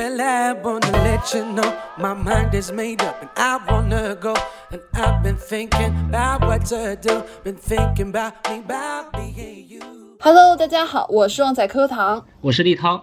[0.00, 4.34] Well, I wanna let you know my mind is made up and I wanna go.
[4.70, 7.22] And I've been thinking about what to do.
[7.44, 9.80] Been thinking about me, about being you.
[10.20, 13.02] Hello，大家好，我是旺仔课堂，我是立涛。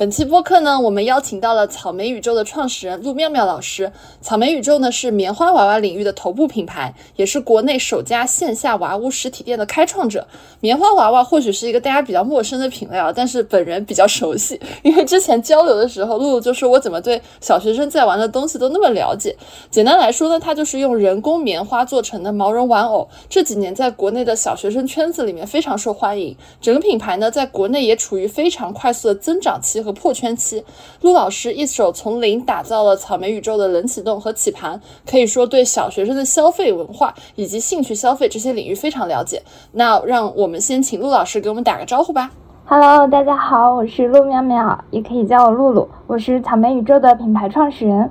[0.00, 3.92] 本期播客呢，我们邀请到了草莓宇宙的创始人陆妙妙老师。
[4.22, 10.26] 草莓宇宙呢是棉花娃娃领域的头部品牌，也是国内首家线下娃屋实体店的开创者。
[10.60, 19.36] 棉花娃娃或许是一个大家比较陌生的品类啊，但是本人比较熟悉，因为之前交流的时候，露露就说我怎么对小学生在玩的东西都那么了解。
[19.70, 23.06] 简单来说呢，它就是用人工棉花做成的毛绒玩偶。
[23.28, 29.89] 这几年在国内的小学生圈子里面非常受欢迎，整个品牌呢在国内也处于非常快速的增长期和。
[29.92, 30.64] 破圈期，
[31.02, 39.42] 陆老师一手从零打造了草莓宇宙的冷启动和起盘，可以说对小学生的消费文化以及兴趣消费这些领域非常了解。
[39.72, 42.30] 那让我们先请陆老师给我们打个招呼吧。
[42.66, 48.10] Hello，大家好，我是陆妙妙，也可以叫我露露，我是草莓宇宙的品牌创始人。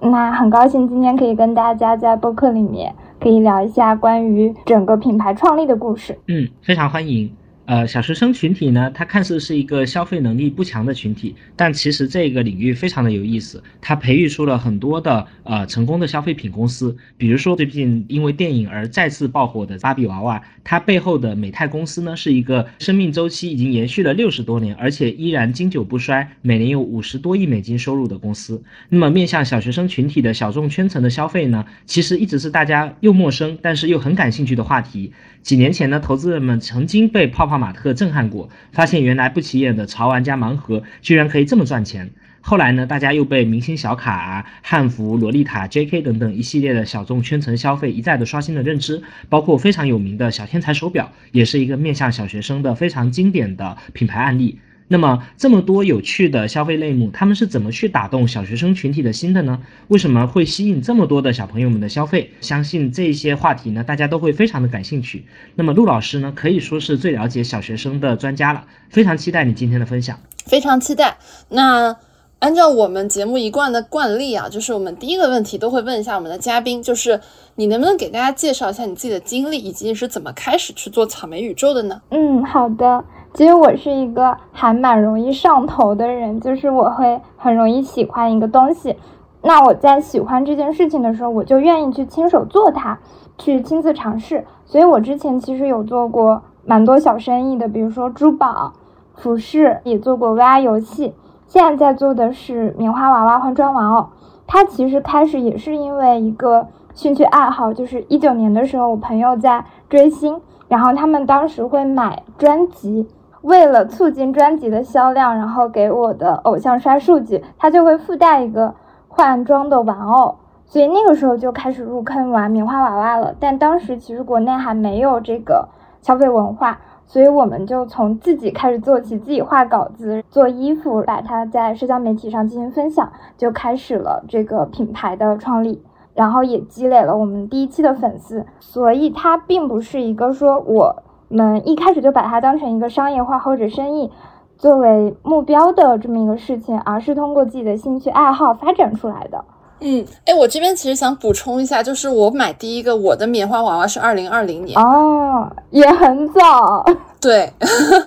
[0.00, 6.18] 那很高兴今天可以跟大家在播客里面可以聊一下关于整个品牌创立的故事。
[6.26, 7.32] 嗯，非常欢迎。
[7.64, 16.96] 呃，小学生群体呢，它看似是一个消费能力不强的群体，但其实这个领域非常的有意思，它培育出了很多的呃成功的消费品公司。
[17.16, 28.62] 比如说最近因为电影而再次爆火的芭比娃娃，它背后的美泰公司呢，是一个生命周期已经延续了六十多年，而且依然经久不衰，每年有五十多亿美金收入的公司。
[28.88, 35.12] 那么面向小学生群体的小众圈层的消费呢，其实一直是大家又陌生，但是又很感兴趣的话题。
[35.42, 42.10] 几年前呢，投资人们曾经被泡泡玛特震撼过，发现原来不起眼的潮玩家盲盒居然可以这么赚钱。
[42.44, 46.02] 后来呢，大家又被明星小卡、汉服、洛丽塔、J.K.
[46.02, 54.58] 等等一系列的小众圈层消费一再的刷新了认知，包括非常有名的小天才手表，也是一个面向小学生的非常经典的品牌案例。
[54.88, 59.62] 那么这么多有趣的消费类目，他们是怎么去打动小学生群体的心的呢？
[59.88, 62.30] 为什么会吸引这么多的小朋友们的消费？
[62.42, 65.24] 相信这些话题呢，大家都会非常的感兴趣。
[65.54, 70.18] 那么陆老师呢，可以说是最了解小学生的专家了，非常期待你今天的分享。
[70.44, 71.16] 非常期待。
[71.48, 71.96] 那
[72.42, 77.20] 按照我们节目一贯的惯例啊，就是我们第一个问题都会问一下我们的嘉宾，就是
[77.54, 82.02] 你能不能给大家介绍一下你自己的经历，以及你是怎么开始去做草莓宇宙的呢？
[82.10, 83.04] 嗯，好的。
[83.32, 88.96] 其实我是一个还蛮容易上头的人，就是我会很容易喜欢一个东西。
[89.42, 92.98] 那我在喜欢这件事情的时候，我就愿意去亲手做它，
[93.38, 94.44] 去亲自尝试。
[94.66, 98.72] 所以我之前其实有做过蛮多小生意的，比如说珠宝、
[99.14, 101.14] 服饰，也做过 VR 游戏。
[101.52, 104.06] 现在在做的是棉花娃娃换装玩偶。
[104.46, 113.06] 它其实开始也是因为一个兴趣爱好，就是一九年的时候，我朋友在追星，然后他们当时会买专辑。
[113.42, 118.74] 为了促进专辑的销量，然后给我的偶像刷数据，他就会附带一个
[119.08, 123.34] 换装的玩偶，所以那个时候就开始入坑玩棉花娃娃了。
[123.38, 125.68] 但当时其实国内还没有这个
[126.00, 126.78] 消费文化，
[127.12, 135.82] 所以我们就从自己开始做起，自己画稿子、做衣服，把它在社交媒体上进行分享，就开始了这个品牌的创立，
[136.14, 138.46] 然后也积累了我们第一期的粉丝。
[138.60, 141.02] 所以它并不是一个说我。
[141.28, 144.10] 们一开始就把它当成一个商业化或者生意
[144.56, 149.44] 作为目标的这么一个事情，而是通过自己的兴趣爱好发展出来的。
[149.82, 156.84] 嗯，哎，我这边其实想补充一下，就是我买第一个我的棉花娃娃是二零二零年哦，也很早。
[157.20, 157.52] 对，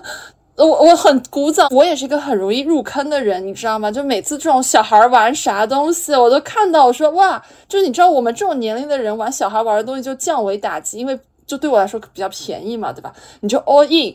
[0.56, 3.90] 我我很古早，我也是一个很容易入坑的人，你知道吗？
[3.90, 11.18] 就每次这种小孩玩啥东西，我都看到我说哇，就是你知道我们这种年龄的人玩小孩玩的东西就降维打击，因为。
[11.46, 13.12] 就对我来说比较便宜嘛，对吧？
[13.38, 14.12] 你就 all in，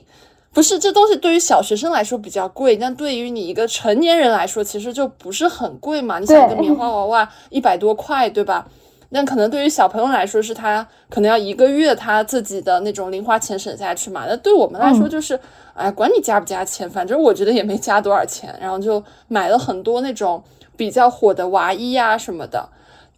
[0.54, 6.20] 不是这东西对于小学生来说比较贵，但对于你一个成年人来说，其实就不是很贵嘛。
[6.20, 8.68] 你想一个棉花娃娃 一百多块，对吧？
[9.14, 14.26] 那可能对于小朋友来说，是他可能要一个月他自己的那种零花钱省下去嘛。
[14.28, 15.40] 那对我们来说，就是
[15.74, 20.42] 哎，管你加不加钱，反正我觉得也没加多少钱，然后就买了很多那种
[20.78, 22.70] 比较火的娃衣呀什么的。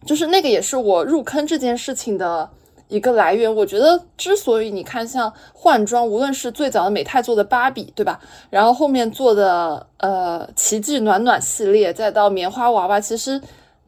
[0.04, 2.50] 就是那个也是我入坑这件事情的
[2.94, 3.52] 一个来源。
[3.52, 8.20] 我觉得之所以你看像换装，无论是最早的美泰做的芭比，对吧？
[8.50, 13.40] 然后后面做的呃奇迹暖暖系列，再到棉花娃娃，其实。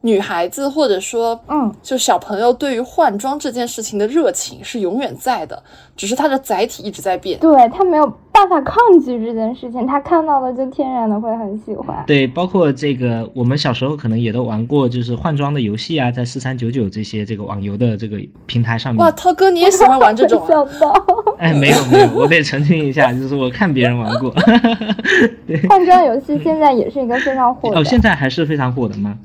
[0.07, 5.61] 女孩子或者说，嗯，就小朋友对于换装这件事情的热情是永远在的，
[5.97, 7.37] 只是它的载体一直在变。
[7.41, 12.01] 对他没有办法抗拒这件事情，他看到了就天然的会很喜欢。
[12.07, 19.03] 对，包括这个，我们小时候可能也都玩过，就是换装的游戏啊，在四三九九这些这个网游的这个平台上面。
[19.03, 20.47] 哇，涛哥你也喜欢玩这种？
[20.47, 21.05] 想到。
[21.37, 24.33] 哎，没有没有，我得澄清一下，就是我看别人玩过。
[25.69, 27.79] 换装游戏现在也是一个非常火的。
[27.79, 29.17] 哦，现在还是非常火的吗？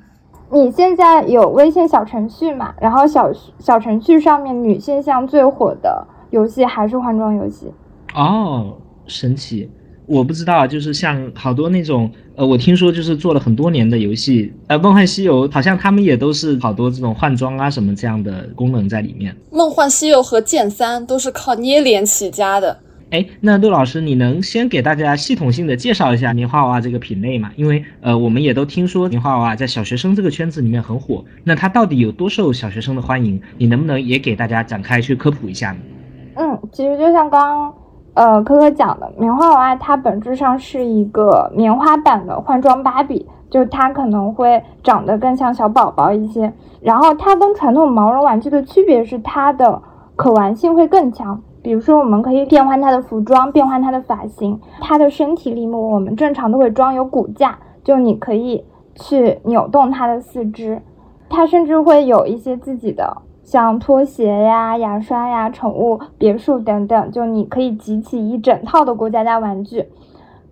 [0.53, 2.75] 你现在有微信小程序嘛？
[2.79, 7.73] 然后小小程序上面女性向最火的游戏还是换装游戏。
[8.15, 8.77] 哦，
[9.07, 9.71] 神奇！
[10.05, 19.35] 我不知道，就是像好多那种，呃，我听说就是做了很多年的游戏，呃，梦幻西游好像他们也都是好多这种换装啊什么这样的功能在里面。
[19.51, 22.77] 梦幻西游和剑三都是靠捏脸起家的。
[23.13, 27.51] 哎，那陆老师，你能先给大家系统性的介绍一下棉花娃娃这个品类吗？
[27.57, 33.39] 因为呃，我们也都听说棉花娃娃在小学生这个圈子里面很火，那它到底有多受小学生的欢迎？
[33.59, 35.79] 你能不能也给大家展开去科普一下呢？
[36.37, 37.75] 嗯，其实就像刚刚
[38.15, 46.51] 呃可可讲的，棉花娃娃它本质上是一个棉花版的换装芭比，就它可能会长得更像小宝宝一些，
[46.81, 49.83] 然后它跟传统毛绒玩具的区别是它的
[50.17, 51.39] 可玩性会更强。
[51.63, 58.65] 比如说，我们可以变换它的服装，变换它的发型，它的身体里面，我们正常都会装有骨架，就你可以
[58.97, 60.83] 去扭动它的四肢，
[61.29, 69.87] 它甚至会有一些自己的，像拖鞋呀、牙刷呀、宠物别墅等等，就你可以集齐一整套的过家家玩具。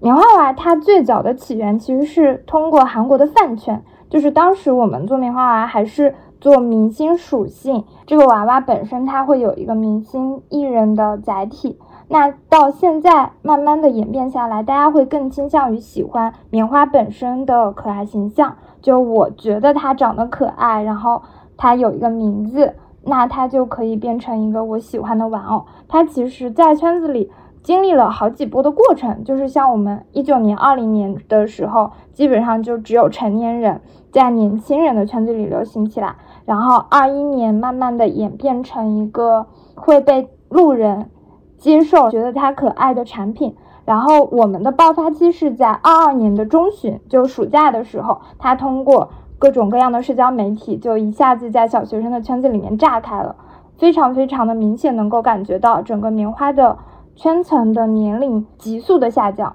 [0.00, 6.14] 棉花娃它最早的起源其实是通过韩国的饭圈，就是当时我们做棉花娃还是。
[6.40, 11.78] 做明星属性，这个娃娃本身它会有一个明星艺人的载体。
[12.08, 18.56] 那到现在慢慢的演变下来，大家会更倾向于喜欢棉花本身的可爱形象。
[18.80, 21.22] 就我觉得它长得可爱，然后
[21.56, 25.66] 它有一个名字，那它就可以变成一个我喜欢的玩偶。
[25.86, 27.30] 它其实，在圈子里。
[27.62, 36.16] 经历了好几波的过程，就是像我们一九年、二零年的时候，基本上就只有成年人在年轻人的圈子里流行起来，
[36.50, 41.08] 然后二一年慢慢的演变成一个会被路人
[41.56, 43.54] 接受、觉得它可爱的产品，
[43.84, 53.36] 然后我们的爆发期是在二二年的中旬，就暑假的时候，它通过各种各样的社交媒体，就一下子在小学生的圈子里面炸开了，
[53.78, 56.76] 非常非常的明显，能够感觉到整个棉花的。
[57.16, 59.54] 圈层的年龄急速的下降，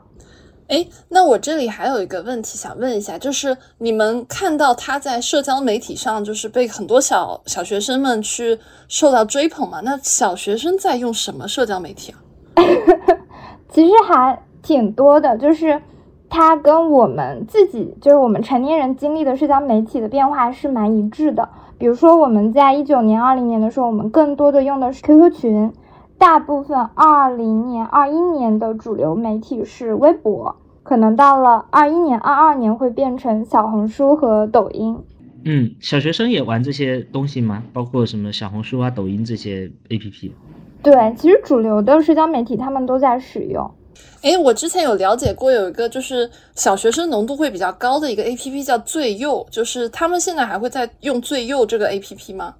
[0.67, 8.57] 哎，那我这里还有一个问题想问一下，就是你们看到他在社交媒体上就是被很多小小学生们去
[8.87, 9.79] 受到追捧嘛？
[9.81, 12.17] 那小学生在用什么社交媒体啊？
[13.69, 15.79] 其实还挺多的，就是
[16.29, 21.47] 它跟我们自己，就是我们成年人经历的社交媒体的变化是蛮一致的。
[21.77, 25.73] 比如说我们在一九年、二零年的时候，我们更多的用的是 QQ 群。
[26.17, 34.97] 大部分二零年、二一年的主流媒体是微博，可能到了二一年、二二年会变成小红书和抖音。
[35.43, 37.61] 嗯，小学生也玩这些东西吗？
[37.71, 40.31] 包括什么小红书啊、抖音这些 APP？
[40.81, 43.69] 对，其实主流的社交媒体他们都在使用。
[44.23, 52.55] 哎，我之前有了解过，有一个就是小学生浓度会比较高的一个 APP 叫最幼，就是他们现在还会在用最幼这个 APP 吗？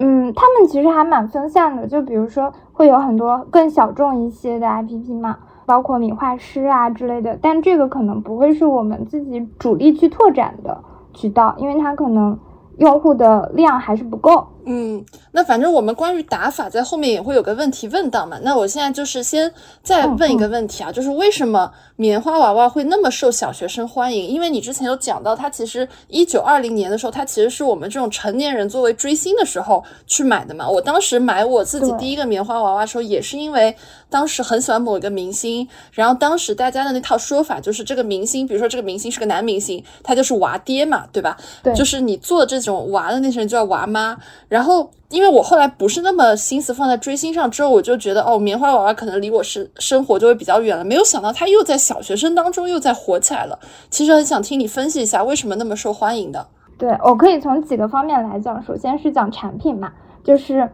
[0.00, 10.78] 嗯，他们其实还蛮分散的，就比如说会有很多更小众一些的 APP 嘛，包括米画师啊之类的，但这个可能不会是我们自己主力去拓展的
[11.12, 12.38] 渠道，因为它可能
[12.76, 14.46] 用户的量还是不够。
[14.70, 18.38] 嗯，那反正我们关于打法在后面也会有个问题问到嘛。
[18.42, 19.50] 那我现在就是先
[19.82, 24.28] 再问一个问题啊，就是为什么棉花娃娃会那么受小学生欢迎？
[24.28, 30.68] 因为你之前有讲到，它其实一九二零年的时候，它其实是我们这种成年人作为追星的时候去买的嘛。
[30.68, 33.74] 我当时买我自己第一个棉花娃娃的时候，也是因为
[34.10, 41.34] 当时很喜欢某一个明星，然后当时大家的那套说法就是这个明星，比如说这个明星是个男明星，他就是娃爹嘛，对吧？
[41.62, 50.84] 对，就是你做这种娃的那些人就叫娃妈，然然后，因为我后来不是那么心思放在追星上，之后我就觉得，哦，棉花娃娃可能离我是生活就会比较远了。
[50.84, 53.56] 没有想到他又在小学生当中又在火起来了。
[53.88, 56.44] 其实很想听你分析一下，为什么那么受欢迎的？
[56.76, 58.60] 对我可以从几个方面来讲。
[58.64, 59.92] 首先是讲产品嘛，
[60.24, 60.68] 就是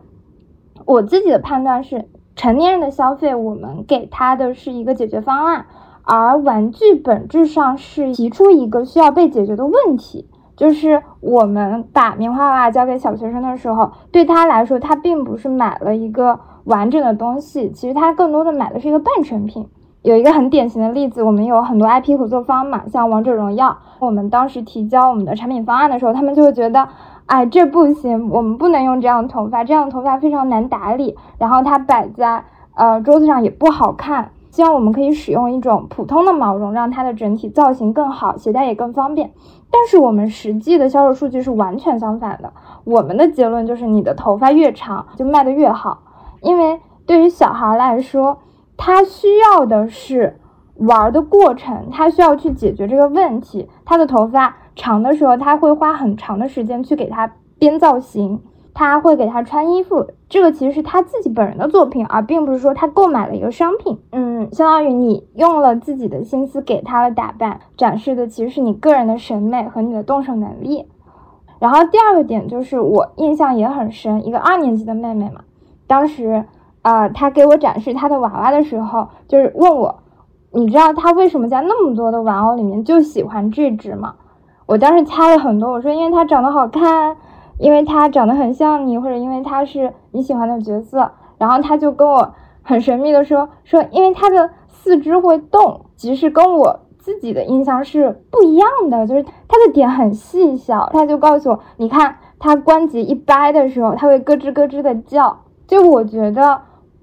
[0.87, 2.03] 我自己的判断是，
[2.37, 5.67] 成年人的消费，我们给他的是一个解决方案，
[6.03, 10.29] 而玩具本质上是提出一个需要被解决的问题。
[10.57, 19.67] 就是我们把棉花娃娃交给小学生的时候，对他来说，他并不是买了一个完整的东西，其实他更多的买的是一个半成品。
[20.03, 26.87] 有一个很典型的例子，我们有很多 IP 合作方嘛，像王者荣耀，我们当时提交我们的产品方案的时候，他们就会觉得，
[27.27, 39.33] 哎，这不行，我们不能用这样的头发，这样的头发非常难打理，然后它摆在呃桌子上也不好看，希望我们可以使用一种普通的毛绒，让它的整体造型更好，携带也更方便。
[39.71, 42.53] 但是我们实际的销售数据是完全相反的，
[42.85, 46.03] 我们的结论就是你的头发越长就卖得越好，
[46.41, 48.39] 因为对于小孩来说。
[48.77, 50.41] 他需要的是
[50.79, 53.71] 玩的过程，他需要去解决这个问题。
[53.85, 58.41] 他的头发长的时候，他会花很长的时间去给他编造型，
[58.73, 60.07] 他会给他穿衣服。
[60.29, 63.99] 这个其实是他自己本人的作品，而并不是说他购买了一个商品。
[64.13, 70.87] 嗯，相当于你用了自己的心思给他的打扮，展示的其实是你个人的审美和你的动手能力。
[71.59, 75.41] 然后第二个点就是我印象也很深，一个二年级的妹妹嘛，
[75.87, 76.45] 当时。
[76.85, 80.03] 啊，她给我展示她的娃娃的时候，就是问我，
[80.53, 84.17] 你知道她为什么在那么多的玩偶里面就喜欢这只吗？
[84.67, 87.17] 我当时猜了很多，我说因为他长得好看，
[87.59, 91.11] 因为他长得很像你，或者因为他是你喜欢的角色。
[91.39, 100.89] 然后他就跟我很神秘的说，说因为他的四肢会动，其实跟我自己的印象是不一样的，就是他的点很细小。
[100.93, 105.41] 他就告诉我，你看他关节一掰的时候，他会咯吱咯吱的叫。
[105.67, 106.61] 就我觉得。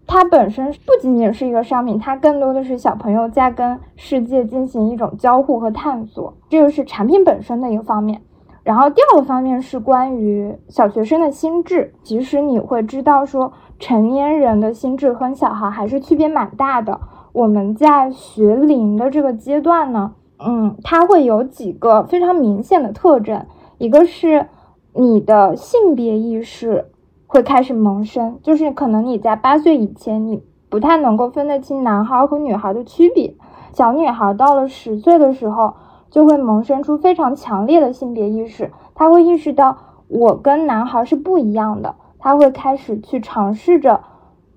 [0.08, 8.22] 它本身不仅仅是一个商品，它更多的是小朋友在跟世界进行一种交互和探索，这个是产品本身的一个方面。
[8.64, 17.00] 然后第二个方面是关于小学生的心智，其实你会知道说，成年人的心智和小孩还是区别蛮大的。
[17.32, 23.46] 我们在学龄的这个阶段呢，嗯，它会有几个非常明显的特征，
[23.78, 24.46] 一个是
[24.94, 26.86] 你的性别意识。
[27.32, 33.34] 会开始萌生，就是可能你在八岁以前，你不太能够分得清男孩和女孩的区别。
[33.72, 35.76] 小女孩到了十岁的时候，
[36.10, 39.78] 就会萌生出非常强烈的性别意识，她会意识到
[40.10, 44.02] 我跟男孩是不一样的，她会开始去尝试着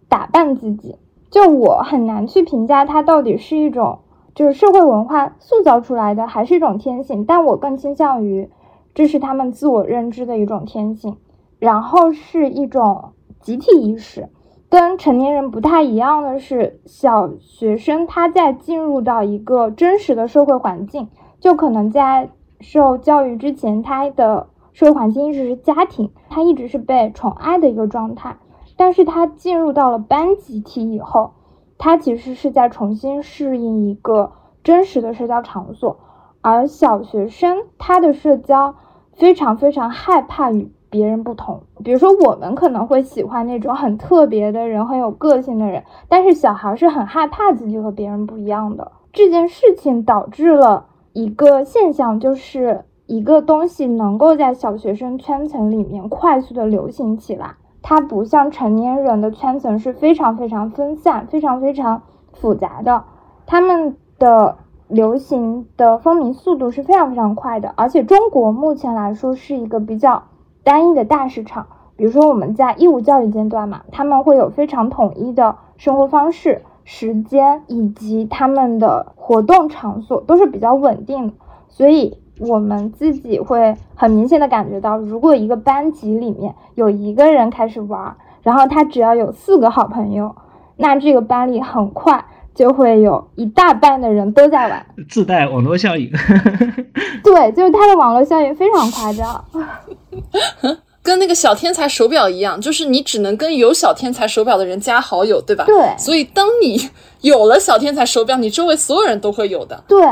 [0.09, 0.97] 打扮自己。
[1.31, 4.01] 就我很难去评价她到底是一种
[4.35, 8.51] 就是社会文化塑造出来的，还是一种天性，但我更倾向于
[8.95, 11.19] 这是他们自我认知的一种天性。
[11.59, 14.29] 然后是一种集体意识，
[14.69, 21.09] 跟成年人不太一样的是，小学生他在进入到一个真实的社会环境，
[21.41, 22.31] 就可能在
[22.61, 28.37] 受教育之前，他的社会环境一直是家庭，他一直是被宠爱的一个状态。
[28.77, 31.35] 但是他进入到了班集体以后，
[31.79, 34.33] 他其实是在重新适应一个
[34.65, 35.99] 真实的社交场所，
[36.41, 38.75] 而小学生他的社交
[39.13, 40.73] 非常非常害怕与。
[40.95, 48.93] 别人不同，比如说我们可能会喜欢那种很特别的人，很有个性的人，但是小孩是很害怕自己和别人不一样的。
[49.13, 62.03] 这件事情导致了一个现象，就是一个东西能够在小学生圈层里面快速的流行起来，它不像成年人的圈层是非常非常分散、非常非常
[62.35, 63.03] 复杂的，
[63.47, 70.23] 他们的流行的风靡速度是非常非常快的，而且中国目前来说是一个比较。
[70.65, 71.67] 单一的大市场，
[71.97, 81.35] 比如说我们在义务教育阶段嘛，他们会有非常统一的生活方式、时间以及他们的活动场所都是比较稳定的，
[81.69, 90.35] 所以我们自己会很明显的感觉到，如果一个班级里面有一个人开始玩，然后他只要有四个好朋友，
[90.77, 92.25] 那这个班里很快。
[92.55, 96.11] 就会有一大半的人都在玩，自带网络效应。
[97.23, 99.45] 对，就是它的网络效应非常夸张，
[101.03, 105.65] 跟那个小天才手表一样，就是你只能跟有小天才手表的人加好友，对吧？
[105.67, 105.95] 对。
[105.99, 106.89] 所以当你
[107.23, 109.83] 有了小天才手表，你周围所有人都会有的。
[109.89, 110.03] 对，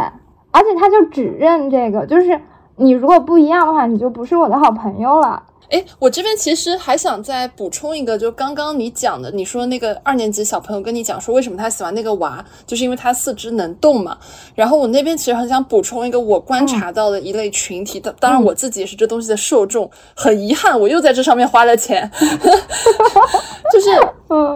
[0.51, 2.39] 而且他就只认这个，就是
[2.77, 5.43] 你如果不一样的话，你就不是我的好朋友了。
[5.73, 14.19] 哎，我这边其实还想再补充一个，就刚刚你讲的，你说那个二年级小朋友跟你讲说，为什么他喜欢那个娃，就是因为他四肢能动嘛。
[14.55, 19.91] 然后我那边其实很想补充一个我观察到的一类群体，当当然我自己也是这东西的受众。
[20.15, 22.11] 很遗憾，我又在这上面花了钱，
[23.73, 23.91] 就是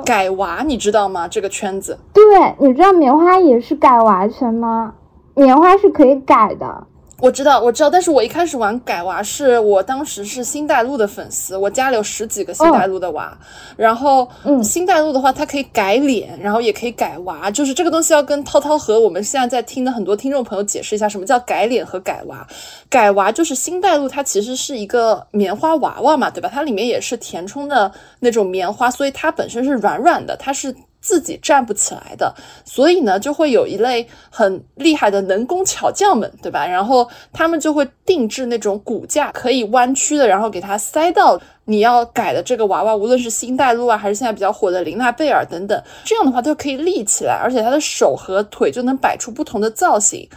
[0.05, 1.27] 改娃，你知道吗？
[1.27, 1.99] 这个圈子。
[2.13, 2.23] 对，
[2.61, 4.93] 你知道棉花也是改娃圈吗？
[5.35, 6.87] 棉花是可以改的。
[7.19, 13.37] 我知道，我知道，但是我一开始玩改娃是我当时是星黛露的粉丝，我家里有十几个星黛露的娃，
[13.77, 22.47] 然后嗯星黛露的话，它可以改脸，然后也可以改娃，就是这个东西要跟涛涛和我们现在在听的很多听众朋友解释一下，什么叫改脸和改娃。
[22.91, 26.51] 改娃就是星黛露，它其实是一个棉花娃娃嘛，对吧？
[26.53, 30.75] 它里面也是填充的那种棉花，所以它本身是软软的，它是。
[31.07, 32.35] 自己站不起来的，
[32.65, 36.67] 所以呢，就会有一类很厉害的能工巧匠们，对吧？
[36.67, 50.29] 然后他们就会定制那种骨架可以弯曲的，然后给它塞到你要改的这个娃娃，无论是星黛露啊，还是现在比较火的琳娜贝尔等等，这样的话就可以立起来，而且它的手和腿就能摆出不同的造型。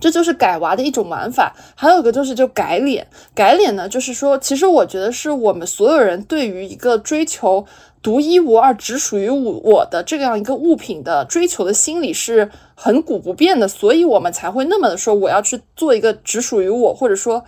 [0.00, 3.04] 这就是改娃的一种玩法，还有一个就是就改脸。
[3.34, 7.66] 改脸呢，就是说，其实我觉得是我们所有人对于一个追求
[8.02, 17.44] 独一无二、只属于我我的这样一个物品的追求的心理是很古不变的，所以我们才会那么的说我要去做一个只属于我，或者说，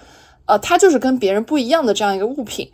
[0.46, 2.70] 呃，它就是跟别人不一样的这样一个物品。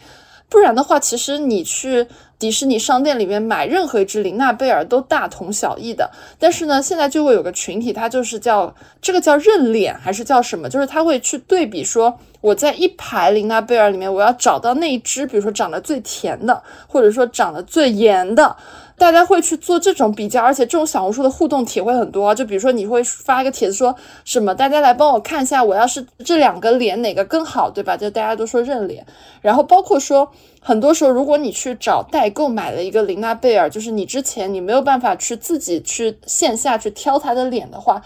[0.49, 2.07] 不然的话，其实你去
[2.39, 6.11] 迪士尼商店里面买任何一只玲娜贝尔都大同小异的。
[6.39, 10.69] 但是呢，现在就会有个群体，它就是叫这个叫认脸还是叫什么？
[10.69, 18.57] 就是他会去对比说，我在一排玲娜贝尔里面，我要找到那一只，比如说长得最甜的，或者说长得最严的。
[18.99, 22.35] 大家会去做这种比较，而且这种小红书的互动帖会很多。
[22.35, 27.97] 就比如说，你会发一个帖子说什么，大家来帮我看一下，我要是这两个脸哪个更好，对吧？
[27.97, 29.07] 就大家都说认脸。
[29.43, 38.01] 然后包括说，很多时候如果你去找代购买了一个琳娜贝尔，就是你之前你没有办法去自己去线下去挑她的脸的话，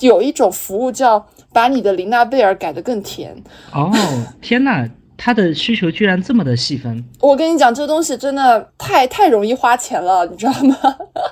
[0.00, 3.34] 有一种服务叫把你的琳娜贝尔改得更甜。
[3.72, 3.90] 哦，
[4.42, 4.86] 天呐！
[5.16, 10.76] 他的需求居然这么的细分，我跟你讲，这东西真的太太容易花钱了，你知道吗？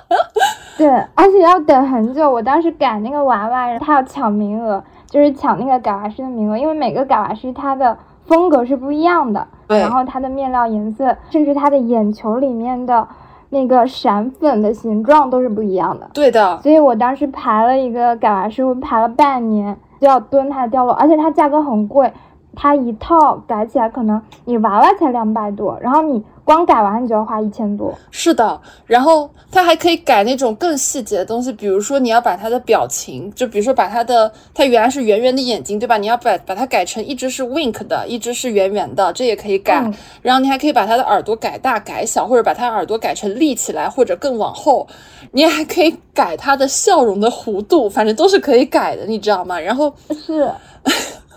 [0.77, 2.31] 对，而且要等很久。
[2.31, 13.07] 我当时改那个娃娃，他要抢名额，就是抢那个改娃师的名额，因为每个改娃师他的风格是不一样的，对然后它的面料颜色，甚至它的眼球里面的
[13.49, 16.09] 那个闪粉的形状都是不一样的。
[16.13, 22.11] 对的，所以我当时排了一个改娃师，我排了半年，就要蹲它的掉落，而且它价格很贵。
[22.55, 27.93] 它一套改起来可能你娃娃才两百多，然后你光改完你就要花一千多。
[28.11, 35.97] 是的，然后它还可以改那种更细节的东西，比如说你要把它的表情，就比如说把它的它原来是圆圆的眼睛，对吧？
[35.97, 39.81] 你要把把它改成一只是 wink 的，一只是圆圆的，这也可以改。
[39.85, 44.87] 嗯然后你还可以把它的耳朵改大改小，或者把它耳朵改成立起来或者更往后。
[45.31, 49.59] 你还可以改它的笑容的弧度，反正都是可以改的，你知道吗？
[49.59, 50.49] 然后是，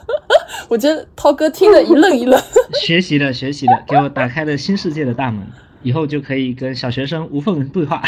[0.68, 2.40] 我觉得涛哥听得一愣一愣。
[2.84, 5.46] 学习了学习了，给我打开了新世界的大门，
[5.82, 8.02] 以后就可以跟小学生无缝对话。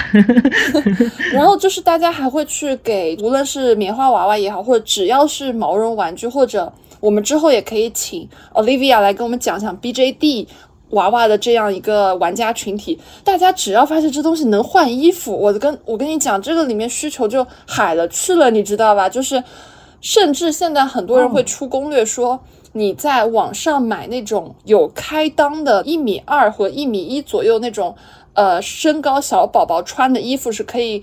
[1.33, 10.47] 然后就是大家还会去给，无论是棉花娃娃也好，或者只要是毛绒玩具，或者我们之后也可以请 Olivia 来跟我们讲讲 BJD
[10.91, 12.99] 娃娃的这样一个玩家群体。
[13.23, 19.09] 大家只要发现这东西能换衣服，我跟我跟你讲，这个里面需求就海了去了，你知道吧？
[19.09, 19.43] 就是
[20.01, 22.41] 甚至现在很多人会出攻略说。
[22.75, 27.97] 你在网上买那种有开裆的，一米二和一米一左右那种，
[28.35, 31.03] 呃，身高小宝宝穿的衣服是可以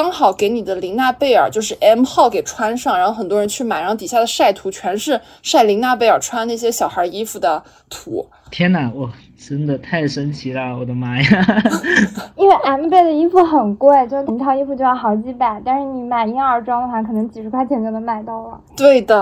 [0.00, 8.24] 刚好给你的琳娜贝尔就是 M 号给穿上，然后很多人去买，然后底下的晒图全是晒琳娜贝尔穿那些小孩衣服的图。
[8.48, 11.62] 天呐，我真的太神奇了，我的妈呀！
[12.38, 18.60] 因为 M 贝的衣服很贵，就一套衣服就要好几百，但是你买婴儿装的话，可能几十块钱就能买到了。
[18.76, 19.20] 对的，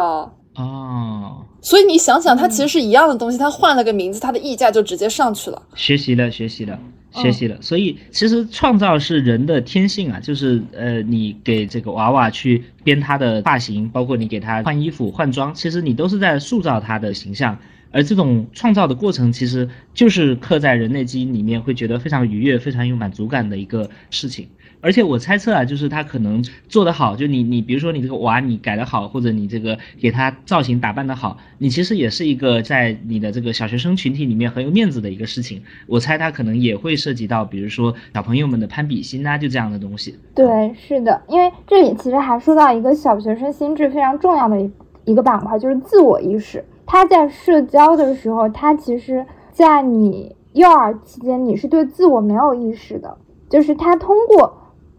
[0.56, 5.62] 哦，所以你想想，它其实是一样的东西，它换了个名字，它的溢价就直接上去了。
[5.74, 6.78] 学习了，学习了。
[7.16, 17.58] 学习了，所以其实创造是人的天性啊，就是呃，你给这个娃娃去编他的发型，包括你给他换衣服、换装，其实你都是在塑造他的形象。
[17.92, 24.46] 而这种创造的过程，其实就是刻在人类基因里面，会觉得非常愉悦、非常有满足感的一个事情。
[24.80, 35.62] 而且我猜测啊，就是他可能做得好，就你你比如说你这个娃你改得好，或者你这个给他造型打扮得好，你其实也是一个在你的这个小学生群体里面很有面子的一个事情。
[35.86, 40.18] 我猜他可能也会涉及到，比如说小朋友们的攀比心啊，就这样的东西。
[40.34, 44.70] 对，是的，因为这里其实还说到一个小学生心智非常重要的一
[45.06, 46.64] 一个板块，就是自我意识。
[46.84, 54.56] 他在社交的时候，他其实，在你幼儿期间，你是对自我没有意识的，就是他通过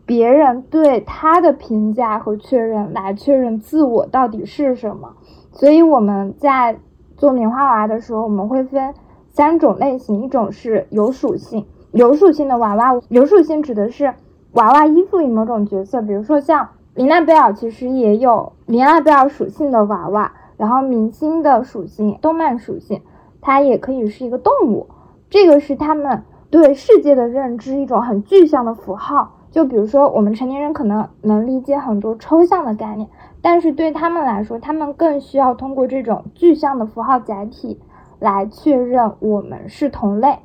[0.07, 5.13] 别人对他的评价和确认来确认自我到底是什么。
[5.51, 6.79] 所以我们在
[7.15, 8.95] 做棉花娃的时候，我们会分
[9.29, 14.15] 三种类型，一种是有属性，有属性的娃娃，有属性指的是
[14.53, 20.31] 娃娃依附于某种角色，比如说像琳娜贝尔，其实也有琳娜贝尔属性的娃娃。
[20.57, 23.03] 然后明星的属性、动漫属性，
[23.41, 24.87] 它也可以是一个动物。
[25.29, 29.36] 这个是他们对世界的认知，一种很具象的符号。
[29.57, 33.09] 就比如说，我们成年人可能能理解很多抽象的概念，
[33.41, 37.81] 但是对他们来说，他们更需要通过这种具象的符号载体
[38.19, 40.37] 来确认我们是同类。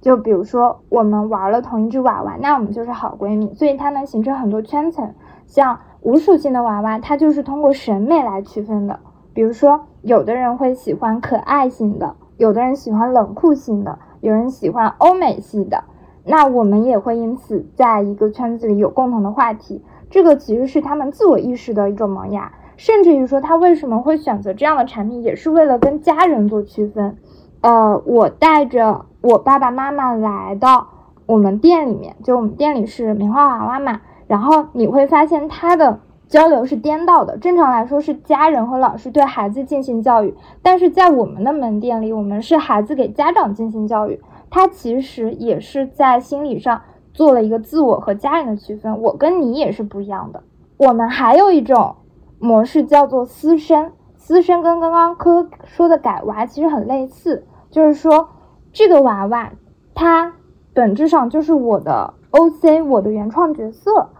[0.00, 5.14] 就比如说，我们玩了同一只娃娃，那我们就是好闺蜜，所以它能形成很多圈层。
[5.46, 8.98] 像无属性的娃娃，它就是通过审美来区分的。
[9.32, 15.84] 比如说，有的人会喜欢可爱型的，有的人喜欢冷酷型的，有人喜欢欧美系的。
[16.28, 19.82] 那我们也会因此在一个圈子里有共同的话题。
[20.10, 27.16] 这个其实是他们自我意识的一种萌芽，甚至于说他为什么会选择这样的产品，也是为了跟家人做区分。
[27.60, 30.86] 呃，我带着我爸爸妈妈来到
[31.26, 34.00] 我们店里面，就我们店里是棉花娃娃嘛。
[34.26, 37.36] 然后你会发现，他的交流是颠倒的。
[37.38, 44.20] 正常来说是家人和老师对孩子进行教育，但是在我们的门店里，我们是孩子给家长进行教育。
[44.50, 46.80] 他其实也是在心理上
[47.12, 49.00] 做了一个自我和家人的区分。
[49.02, 50.42] 我跟你也是不一样的。
[50.76, 51.96] 我们还有一种
[52.38, 58.28] 模式叫做私生，私生跟刚刚科说的改娃其实很类似，就是说
[58.72, 59.52] 这个娃娃
[59.94, 60.34] 它
[60.72, 64.10] 本质上就是我的 OC，我的原创角色。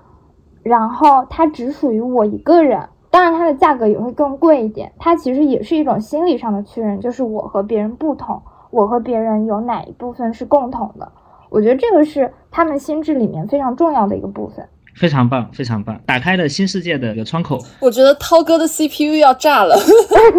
[0.64, 4.92] 然后它只属于我一个人，当然它的价格也会更贵一点。
[4.98, 11.10] 它其实也是一种心理上的确认，就是我和别人不同，我和别人有哪一部分是共同的。
[11.50, 14.68] 我觉得这个是他们心智里面非常重要的一个部分。
[14.98, 17.58] 非常棒，非常棒，打开了新世界的一个窗口。
[17.80, 19.78] 我觉得涛哥的 CPU 要炸了。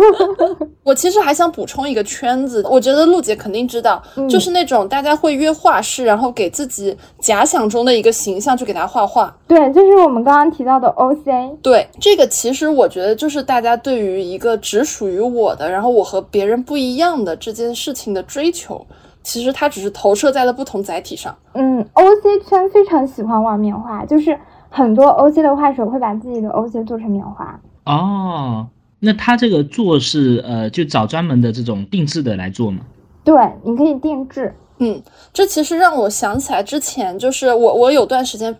[0.84, 9.34] 我其实还想补充一个圈子，我觉得陆姐肯定知道，就是那种大家会约画室，然后给自己假想中的一个形象去给他画画。
[9.48, 11.58] 对，就是我们刚刚提到的 OC。
[11.62, 18.86] 对，这个其实我觉得就是大家对于一个只属于我的，然后我和别人不一样的这件事情的追求。
[19.30, 21.36] 其实它只是投射在了不同载体上。
[21.54, 24.36] 嗯，OC 圈非常喜欢玩棉花，就是
[24.72, 27.60] 很多 OC 的画手会把自己的 OC 做成棉花。
[27.86, 28.66] 哦，
[29.00, 32.80] 那他这个做是呃，就找专门的这种定制的来做吗？
[33.24, 34.52] 对，你可以定制。
[34.80, 35.02] 嗯，
[35.34, 38.56] 这其实让我想起来之前，就是我我有段时间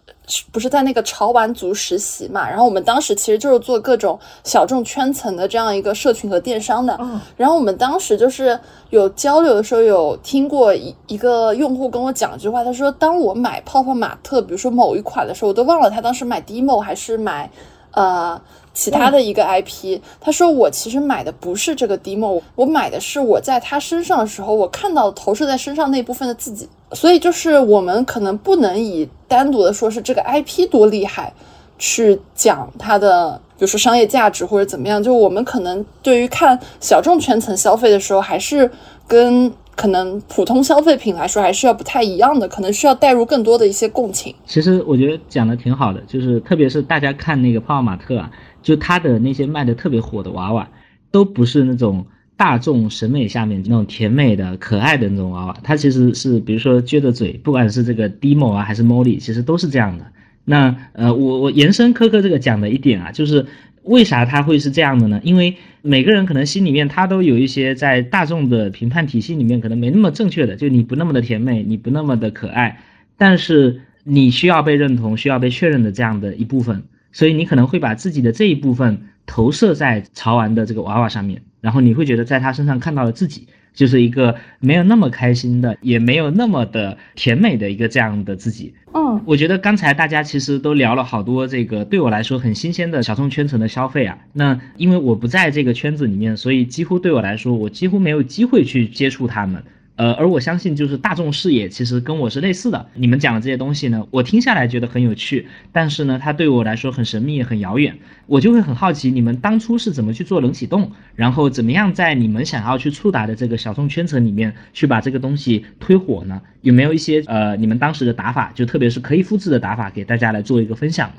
[0.52, 6.96] 不是在那个潮玩族实习嘛，然后我们当时其实就是做各种小众圈层的这样一个社群和电商的。
[7.00, 17.50] 嗯，然后我们当时就是有交流的时候，有听过一一个用户跟我讲一句话，他说：“当我买泡泡玛特，比如说某一款的时候，我都忘了他当时买 demo 还是买
[17.92, 18.40] 呃。”
[18.72, 26.70] 其他的一个 IP，他说我其实买的不是这个 demo，我买的是我在他身上的时候，我看到投射在身上那部分的自己。
[26.94, 31.34] 所以就是我们可能不能以单独的说是这个 IP 多厉害，
[31.78, 35.04] 去讲它的，比如说商业价值或者怎么样。
[35.04, 38.72] 就我们可能对于看小众圈层消费的时候，还是
[39.06, 39.52] 跟。
[39.80, 44.36] 可能普通消费品来说还是要不太一样的，可能需要带入更多的一些共情。
[44.46, 48.30] 其实我觉得讲的挺好的，就是特别是大家看那个泡泡玛特啊，
[48.62, 50.70] 就它的那些卖的特别火的娃娃，
[51.12, 60.04] 都不是那种大众审美下面那种甜美的、可爱的那种娃娃，它其实是比如说撅着嘴，不管是这个 Demo 啊还是 Molly，其实都是这样的。
[60.44, 63.46] 那呃，我我延伸科科这个讲的一点啊，就是
[63.84, 65.22] 为啥它会是这样的呢？
[65.24, 72.80] 因为每个人可能心里面他都有一些在大众的评判体系里面可能没那么正确的，就你不那么的甜美，你不那么的可爱，
[73.18, 83.48] 但是你需要被认同，需要被确认的这样的一部分，所以你可能会把自己的这一部分投射在潮玩的这个娃娃上面，然后你会觉得在他身上看到了自己。
[83.74, 88.74] 就是一个没有那么开心的，也没有那么的甜美的一个这样的自己。
[88.94, 94.18] 嗯，我觉得刚才大家其实都聊了好多这个对我来说很新鲜的小众圈层的消费啊。
[94.34, 99.64] 那因为我不在这个圈子里面，所以几乎对我来说，我几乎没有机会去接触他们。
[100.00, 102.86] 呃，而我相信，就是大众视野其实跟我是类似的。
[102.94, 107.94] 你们讲的这些东西呢，我听下来觉得很有趣，但是呢，它对我来说很神秘、很遥远。
[108.26, 116.42] 我就会很好奇，你们当初是怎么去做冷启动，然后怎么样在你们想要去触达的这个小众圈层里面去把这个东西推火呢？
[116.62, 121.12] 有没有一些呃，你们当时的打法，就特别是可以复制的打法，给大家来做一个分享？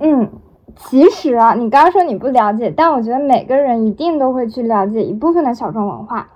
[0.00, 0.26] 嗯，
[0.74, 6.26] 其实啊，你刚刚说你不了解，但我觉得每个人一定都会去了解一部分的小众文化。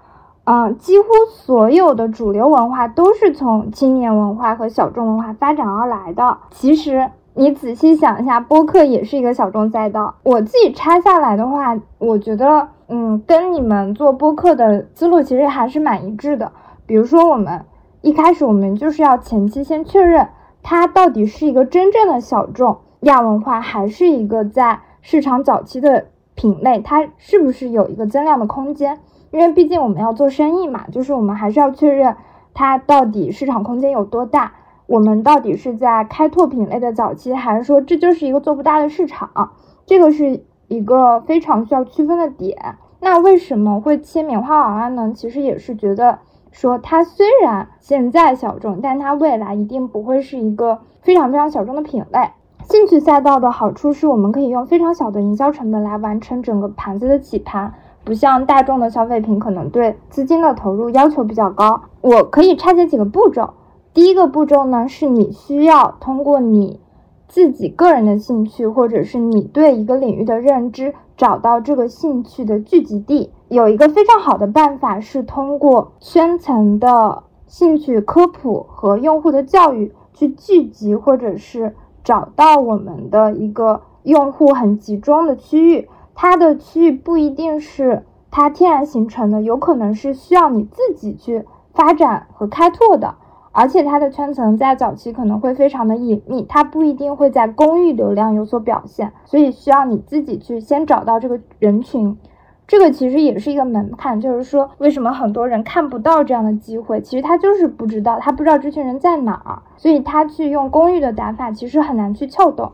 [0.53, 6.39] 嗯，几乎所有的主流文化都是从青年文化和小众文化发展而来的。
[6.51, 10.17] 其实你仔细想一下，播客也是一个小众赛道。
[10.25, 16.51] 我自己拆下来的话，我觉得，嗯，跟你们做播客的思路其实还是蛮一致的。
[16.85, 17.65] 比如说，我们
[18.03, 20.31] 一开始我们就是要前期先确认
[20.65, 26.07] 它到底是一个真正的小众亚文化，还是一个在市场早期的。
[26.37, 28.99] 品类，它是不是有一个增量的空间？
[29.31, 32.17] 因为毕竟我们要做生意嘛，就是我们还是要确认
[32.55, 34.53] 它到底市场空间有多大。
[34.87, 39.53] 我们到底是在开拓品类的早期，还是说这就是一个做不大的市场？
[39.87, 42.77] 这个是一个非常需要区分的点。
[43.01, 45.13] 那为什么会切棉花娃娃呢？
[45.15, 46.19] 其实也是觉得
[46.51, 52.31] 说它虽然现在小众，但它未来一定不会是一个非常非常小众的品类。
[52.65, 57.75] 兴趣赛道的好处是我们可以用非常小的营销成本来完成整个盘子的起盘，
[58.11, 61.83] 不像大众的消费品可能对资金的投入要求比较高。
[62.01, 63.51] 我可以拆解几个步骤。
[63.95, 66.81] 第一个步骤呢，是你需要通过你
[67.29, 73.31] 自己个人的兴趣，或者是你对一个领域的认知，找到这个兴趣的聚集地。
[73.47, 85.89] 有一个非常好的办法是通过圈层的兴趣科普和用户的教育去聚集，或者是找到我们的一个用户很集中的区域。
[86.23, 93.15] 它的区域不一定是它天然形成的，有可能是需要你自己去发展和开拓的。
[93.53, 102.19] 而且它的圈层在早期可能会非常的隐秘，它不一定会在公域流量有所表现，所以需要你自己去先找到这个人群，
[102.67, 112.73] 这个其实也是一个门槛，就是说为什么很多人看不到这样的机会，其实他就是不知道，他不知道这群人在哪儿，所以他去用公域的打法其实很难去撬动。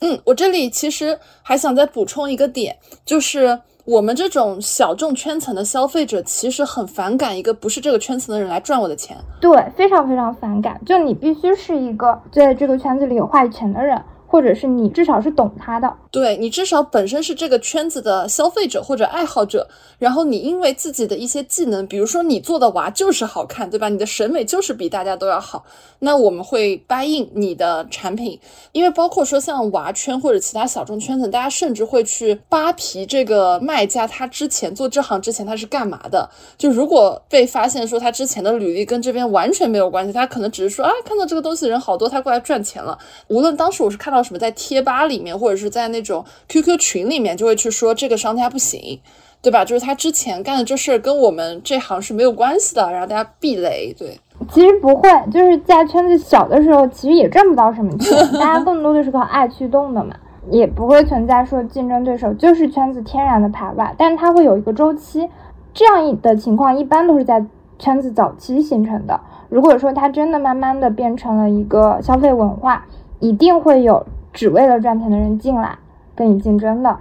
[0.00, 3.60] 嗯，我这里其实还想再补充一个点，就是。
[3.86, 10.80] 我们这种小众圈层的消费者其实很反感一个不是这个圈层的人来赚我的钱，对，非常非常反感。
[10.84, 13.96] 就你必须是一个在这个圈子里有话语权的人。
[14.36, 19.66] 或者是你至少是懂他的，对你至少本身是这个圈子的消费者或者爱好者，
[19.98, 23.88] 然后你因为自己的一些技能，比如说你做的娃就是好看，对吧？
[23.88, 25.64] 你的审美就是比大家都要好，
[26.00, 28.38] 那我们会答应你的产品，
[28.72, 36.28] 因为包括说像娃圈或者其他小众圈子，大家甚至会去扒皮这个卖家他之前做这行之前他是干嘛的？
[36.58, 42.98] 就如果被发现说他之前的履历跟这边完全没有关系，他可能只是说啊看到这个东西人好多，他过来赚钱了。
[43.28, 44.25] 无论当时我是看到。
[44.26, 49.00] 什么在贴吧里面，或者是在那种 QQ 群里面，就会去说这个商家不行，
[49.40, 49.64] 对吧？
[49.64, 53.94] 就是他之前干的这事儿跟我们这行是没有关系的，然后大家避雷。
[53.96, 54.18] 对，
[54.50, 60.16] 其实不会，就是在圈子小的时候，其实也赚不到什么钱，大家更多的是靠爱驱动的嘛，
[60.50, 65.28] 也不会存在说竞争对手，就是圈子天然的排外，但是它会有一个周期，
[65.72, 67.44] 这样的情况一般都是在
[67.78, 69.20] 圈子早期形成的。
[69.48, 72.84] 如果说它真的慢慢的变成了一个消费文化，
[73.20, 74.04] 一定会有。
[74.36, 75.78] 只为了赚钱的人进来
[76.14, 76.98] 跟你竞争的，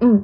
[0.00, 0.22] 嗯，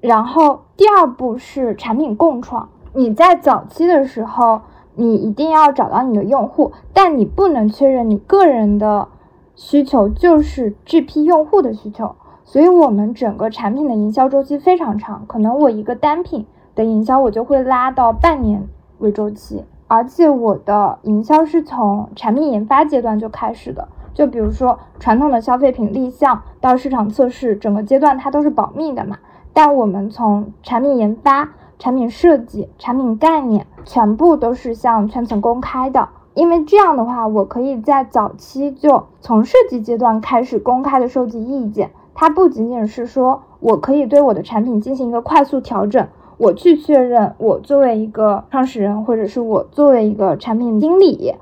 [0.00, 2.68] 然后第二步是产品共创。
[2.92, 4.62] 你在早期的时候，
[4.96, 9.06] 你一定要找到你的用户，但你不能确认你个人的
[9.54, 12.16] 需求就是这批用户的需求。
[12.44, 23.86] 所以，我们整个产品的营销周期非常长，可能我一个单品的营销我就会拉到半年为周期，而且我的营销是从产品研发阶段就开始的。
[24.14, 29.18] 就比如说传统的消费品立项到市场测试，整个阶段它都是保密的嘛。
[29.52, 36.08] 但我们从产品研发、产品设计、产品概念，全部都是向圈层公开的。
[36.34, 41.90] 因为这样的话，我可以在早期就从设计阶段开始公开的收集意见。
[42.14, 51.34] 它不仅仅是说我可以对我的产品进行一个快速调整，我去确认我作为一个创始人，或者是我作为一个产品经理。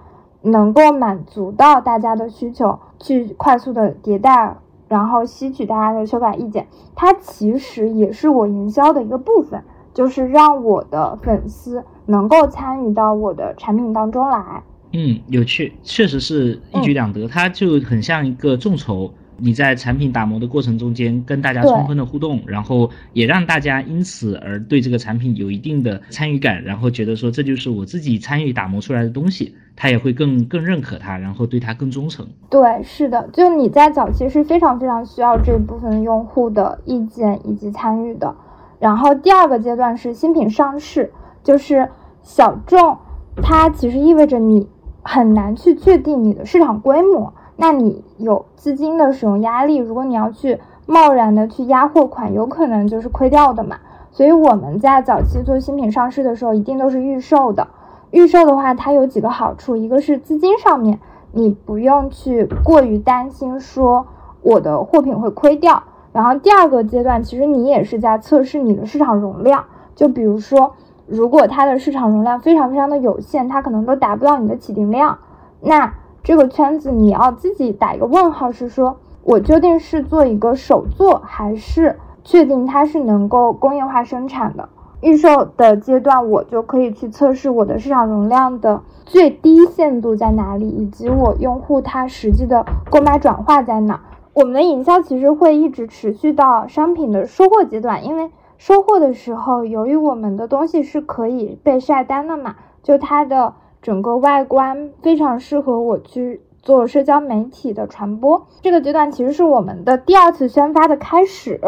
[0.42, 4.57] 能够满足到大家的需求，去快速的迭代，
[4.88, 14.62] 然后吸取大家的修改意见，它其实也是我营销的一个部分，就是让我的粉丝能够参与到我的产品当中来。
[14.92, 19.12] 嗯，有趣，确实是一举两得，它就很像一个众筹。
[19.40, 32.26] 你在产品打磨的过程中间跟大家充分的互动，然后也让大家因此而对这个产品有一定的参与感，然后觉得说这就是我自己参与打磨出来的东西，他也会更更认可它，然后对它更忠诚。
[32.48, 38.35] 对，是的，就你在早期是非常非常需要这部分用户的意见以及参与的。
[38.79, 41.88] 然后第二个阶段是新品上市，就是
[42.22, 42.96] 小众，
[43.42, 44.68] 它其实意味着你
[45.03, 47.33] 很难去确定你的市场规模。
[47.61, 53.77] 那你有资金的使用压力，如果你要去贸然的去压货款，有可能就是亏掉的嘛。
[54.11, 57.68] 所以我们在早期做新品上市的时候，一定都是预售的。
[58.12, 60.99] 预售的话，它有几个好处，一个是资金上面，
[61.33, 64.07] 你不用去过于担心说
[64.40, 65.83] 我的货品会亏掉。
[66.14, 69.66] 然后第二个阶段，其实你也是在测试你的市场容量。
[69.94, 70.73] 就比如说，
[71.07, 75.18] 如果它的市场容量非常非常的有限，它可能都达不到你的起订量，
[75.61, 75.92] 那。
[76.22, 84.68] 这个圈子你要自己打一个问号，是说我究竟是做一个手做，还是确定它是能够工业化生产的。
[85.00, 94.02] 预售的阶段，我就可以去测试我的市场容量的最低限度在哪里，以及我用户他实际的购买转化在哪。
[94.35, 108.47] 我们的营销其实会一直持续到商品的收货阶段，因为收货的时候，由于我们的东西是可以被晒单的嘛，就它的整个外观非常适合我去做社交媒体的传播。
[108.62, 111.61] 这个阶段其实是我们的第二次宣发的开始。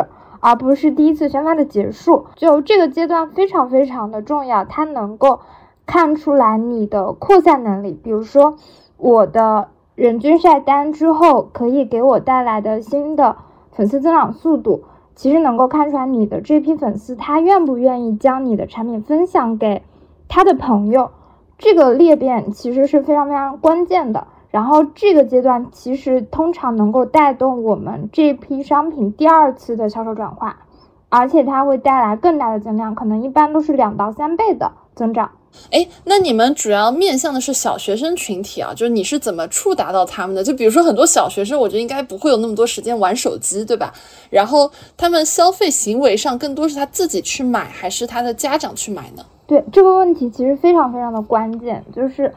[0.44, 5.38] 而不是第一次宣发的结束，就这个阶段非常非常的重要，它能够
[5.86, 7.96] 看出来你的扩散能力。
[8.02, 8.56] 比如说，
[8.96, 13.36] 我的人均晒单之后可以给我带来的新的
[13.70, 14.82] 粉丝增长速度，
[15.14, 19.82] 其实能够看出来你的这批粉丝他愿不愿意将你的产品分享给
[20.26, 21.12] 他的朋友，
[21.62, 24.26] 这个裂变其实是非常非常关键的。
[24.50, 30.56] 然后这个阶段其实通常能够带动我们这批商品第二次的销售转化，
[31.08, 35.30] 而且它会带来更大的增量，可能一般都是两到三倍的增长。
[35.70, 40.42] 哎，那你们主要面向的是小学生群体啊，就是你是怎么触达到他们的？
[40.42, 43.92] 就比如说很多小学生，我觉得应该不会有那么多时间玩手机，对吧？
[44.30, 49.24] 然后他们消费行为上更多是他自己去买，还是他的家长去买呢？
[49.46, 52.32] 对这个问题其实非常非常的关键，就是。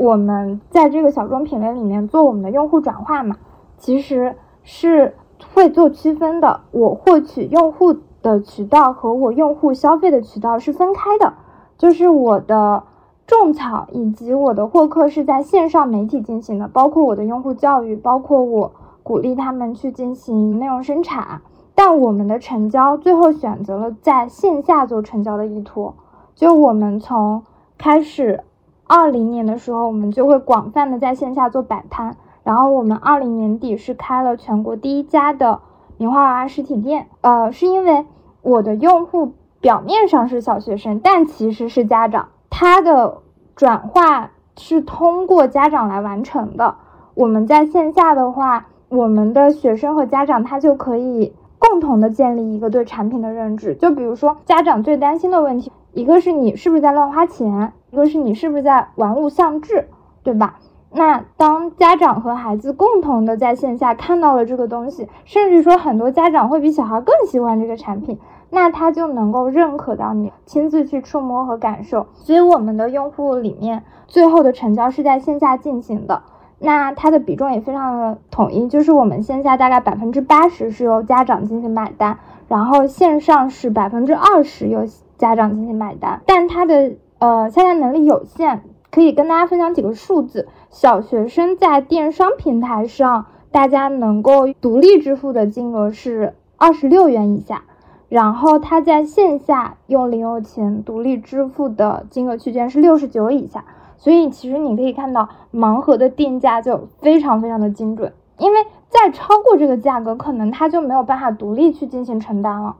[0.00, 3.36] 我们在这个小众品类里面做我们的用户转化嘛，
[3.80, 5.16] 其实是
[5.52, 6.60] 会做区分的。
[6.70, 11.34] 我获取用户的渠道和我用户消费的渠道是分开的，
[11.78, 12.82] 就是我的
[13.26, 21.40] 种草以及我的获客是在线上媒体进行的，包括我的用户教育，包括我鼓励他们去进行内容生产。
[21.74, 25.94] 但我们的成交最后选择了在线下做成交的依托，
[26.34, 27.42] 就我们从
[27.78, 28.44] 开始。
[28.90, 35.60] 二零年的时候，我们就会广泛的在线下做摆摊，然后我们二零年底是开了全国第一家的
[35.98, 37.06] 棉花娃娃实体店。
[37.20, 38.06] 呃，是因为
[38.40, 43.18] 我的用户表面上是小学生，但其实是家长，他的
[43.56, 46.76] 转化是通过家长来完成的。
[47.14, 53.74] 我们在线下的话，我们的学生和家长他就可以共同的建立一个对产品的认知。
[53.74, 57.72] 就比如说，家长最担心的问题，一个是你是不是在乱花钱。
[57.90, 59.88] 一个是你是不是在玩物丧志，
[60.22, 60.56] 对吧？
[60.92, 68.18] 那当家长和孩子共同的在线下看到了这个东西，甚至说很多家长会比小孩更喜欢这个产品，
[68.50, 72.06] 那他就能够认可到你亲自去触摸和感受。
[72.14, 76.22] 所以我们的用户里面，最后的成交是在线下进行的，
[76.58, 86.92] 那它的比重也非常的统一，就是我们线下大概百分之八十是由家长进行买单，然后线上是百分之二十由家长进行买单，但它的。
[87.20, 90.46] 呃，下单能力有限，可以跟大家分享几个数字。
[90.70, 97.64] 小学生在电商平台上，大家能够独立支付的金额是二十六元以下，
[98.08, 103.64] 然后他在线下用零用钱独立支付的金额区间是六十九以下。
[103.96, 112.76] 所以其实你可以看到，盲盒的定价就非常非常的精准，因为再超过这个价格，可能他就没有办法独立去进行承担了。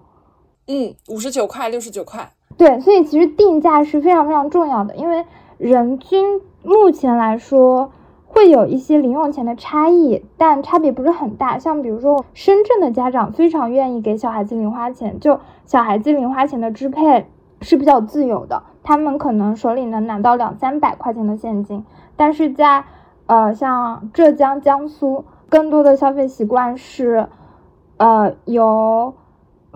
[0.69, 2.31] 嗯，五十九块，六十九块。
[2.57, 5.25] 对，所以其实定价是非常非常重要的，因为
[5.59, 7.91] 人均目前来说
[8.29, 11.59] 会有一些零用钱的差异，但差别不是很大。
[11.59, 17.27] 像比如说深圳的家长非常愿意给小孩子零花钱，就小孩子零花钱的支配
[17.63, 21.85] 是比较自由的，他们可能手里能拿到两三百块钱的现金。
[22.17, 22.85] 但是在
[23.27, 27.29] 呃像浙江、江苏，更多的消费习惯是
[27.97, 29.15] 呃由。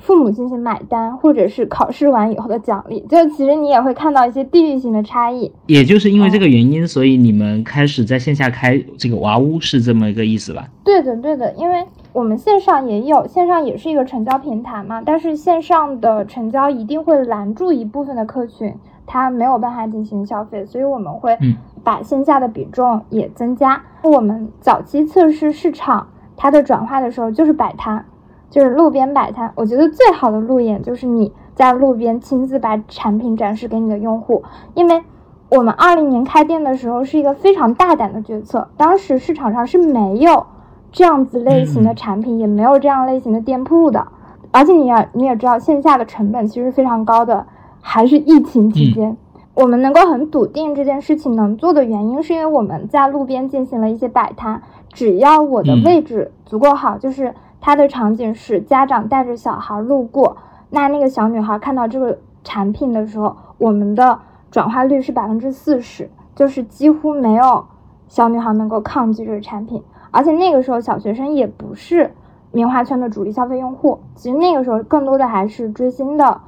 [0.03, 5.51] 父母进行买单，或者是考试完以后的奖励，就其实你也会看到一些地域性的差异。
[5.67, 10.67] 也就是因为这个原因，所以你们开始在线下开这个娃屋，是这么一个意思吧？
[10.83, 18.75] 对的，对的，因为我们线上也有，线上也是一个成交平台嘛，但是线上的成交一定会拦住一部分的客群，
[19.07, 21.39] 他没有办法进行消费，所以我们会
[21.85, 23.81] 把线下的比重也增加。
[24.03, 28.05] 我们早期测试市场它的转化的时候，就是摆摊。
[28.53, 34.43] 就是路边摆摊，我觉得最好的路演就是你在路边亲自把产品展示给你的用户。
[34.75, 35.03] 因为
[35.49, 40.45] 我们二零年开店的时候是一个非常大胆的决策，当时市场上是没有
[40.91, 44.07] 这样子类型的产品，也没有这样类型的店铺的。
[44.51, 47.47] 而且你也你也知道，线下的成本其实非常高的，
[47.81, 49.17] 还是疫情期间，
[49.55, 54.61] 我们能够很笃定这件事情能做的原因，是因为我们在路边进行了一些摆摊，
[54.93, 57.35] 只要我的位置足够好，就是。
[57.63, 60.37] 它的场景是家长带着小孩路过，
[60.69, 64.19] 那那个小女孩看到这个产品的时候，我们的
[64.51, 67.65] 转化率是百分之四十，就是几乎没有
[68.09, 69.81] 小女孩能够抗拒这个产品。
[70.11, 72.13] 而且那个时候小学生也不是
[72.51, 74.01] 棉花圈的主力消费用户。
[74.17, 76.41] 其实那个时候更多的还是追星的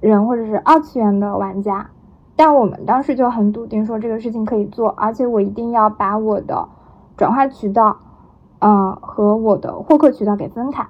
[0.00, 1.90] 人或者是二次元的玩家。
[2.36, 6.68] 但我们当时就很笃定说这个事情可以做，而且我一定要把我的
[7.16, 7.96] 转化渠道，
[8.64, 10.86] 呃，和我的获客渠道给分开。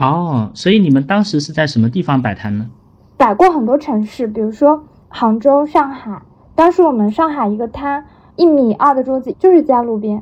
[0.00, 2.68] 哦，所以你们当时是在什么地方摆摊呢？
[3.16, 6.20] 摆过很多城市，比如说杭州、上海。
[6.56, 10.20] 当时我们上海一个摊，一米二的桌子就是在路边。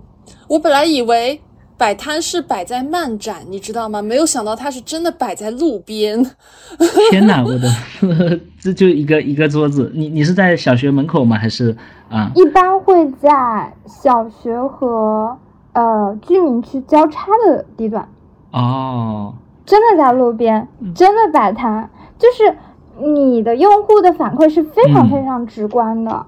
[0.48, 1.40] 我本来以为
[1.78, 4.02] 摆摊是摆在漫展，你知道吗？
[4.02, 6.22] 没有想到它是真的摆在路边。
[7.10, 9.90] 天哪，我的，这就一个一个桌子。
[9.94, 11.38] 你你是在小学门口吗？
[11.38, 11.74] 还是
[12.10, 12.30] 啊？
[12.34, 15.38] 一般会在小学和
[15.76, 18.08] 呃居民区交叉的地段。
[18.52, 19.34] 哦。
[19.64, 22.56] 真的在路边，真的摆摊，就是
[23.00, 26.24] 你的用户的反馈是非常非常直观的，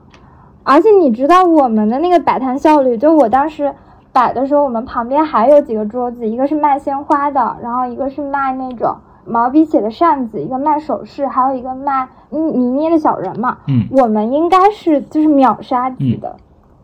[0.64, 3.72] 而且你知道我们的那个摆摊效率，就我当时
[4.12, 13.58] 摆的时候，我们旁边还有几个桌子，一个是卖鲜花的，然后一个是卖那种毛笔写的扇子，一个卖首饰，还有一个卖泥捏的小人嘛。
[13.68, 16.34] 嗯，我们应该是就是秒杀级的，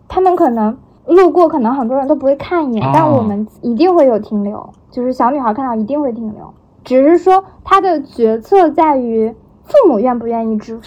[0.07, 0.77] 他们可能
[1.07, 4.69] 路过，可能很多人都不会看一眼，但我们一定会有停留。
[4.91, 9.35] 就是小女孩看到一定会停留，只是说她的决策在于
[9.65, 10.83] 父母愿不愿意支付。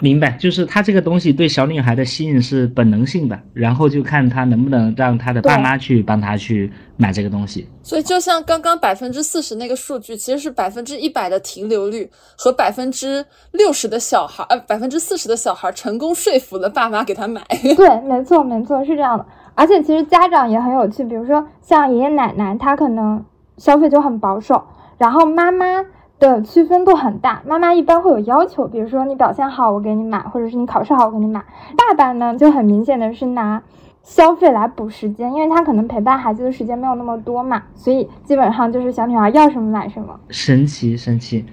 [0.00, 7.66] 明白，就是他这个东西对小女孩的吸引是本能性的，然后就看他能不能让他的爸妈去帮他去买这个东西。
[7.82, 17.42] 所以就像刚刚百分之四十那个数据，其实是百分之一百的停留率和百分之六十的小孩，呃，百分之四十的小孩成功说服了爸妈给他买。
[17.76, 19.26] 对，没错，没错，是这样的。
[19.54, 23.24] 而且其实家长也很有趣，比如说像爷爷奶奶，他可能
[23.56, 24.62] 消费就很保守，
[24.96, 25.84] 然后妈妈
[26.18, 27.42] 的区分度很大。
[27.46, 31.40] 妈妈一般会有要求，比如说你表现好，我给你买，或者是你考试好，我给你买。
[31.76, 33.62] 爸爸呢，就很明显的是拿
[34.02, 40.18] 消费来补时间，因为他可能陪伴孩子的时间没有那么多嘛，所以基本上就是小女孩要什么买什么。
[40.30, 41.44] 神奇，神奇。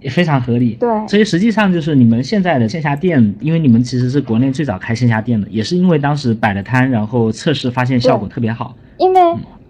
[0.00, 8.74] 也非常合理，对，所以实际上就是你们现在的线下店，因为你们其实是国内最早开线下店的，也是因为当时摆了摊，然后测试发现效果特别好。
[8.98, 9.20] 因为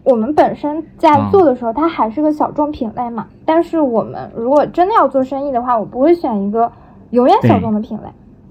[0.05, 3.27] 我们本身在做的时候，它还是个小众品类嘛。
[3.45, 6.71] 但是我们如果真的要做生意的话，我不会选一个
[7.11, 8.05] 永远小众的品类，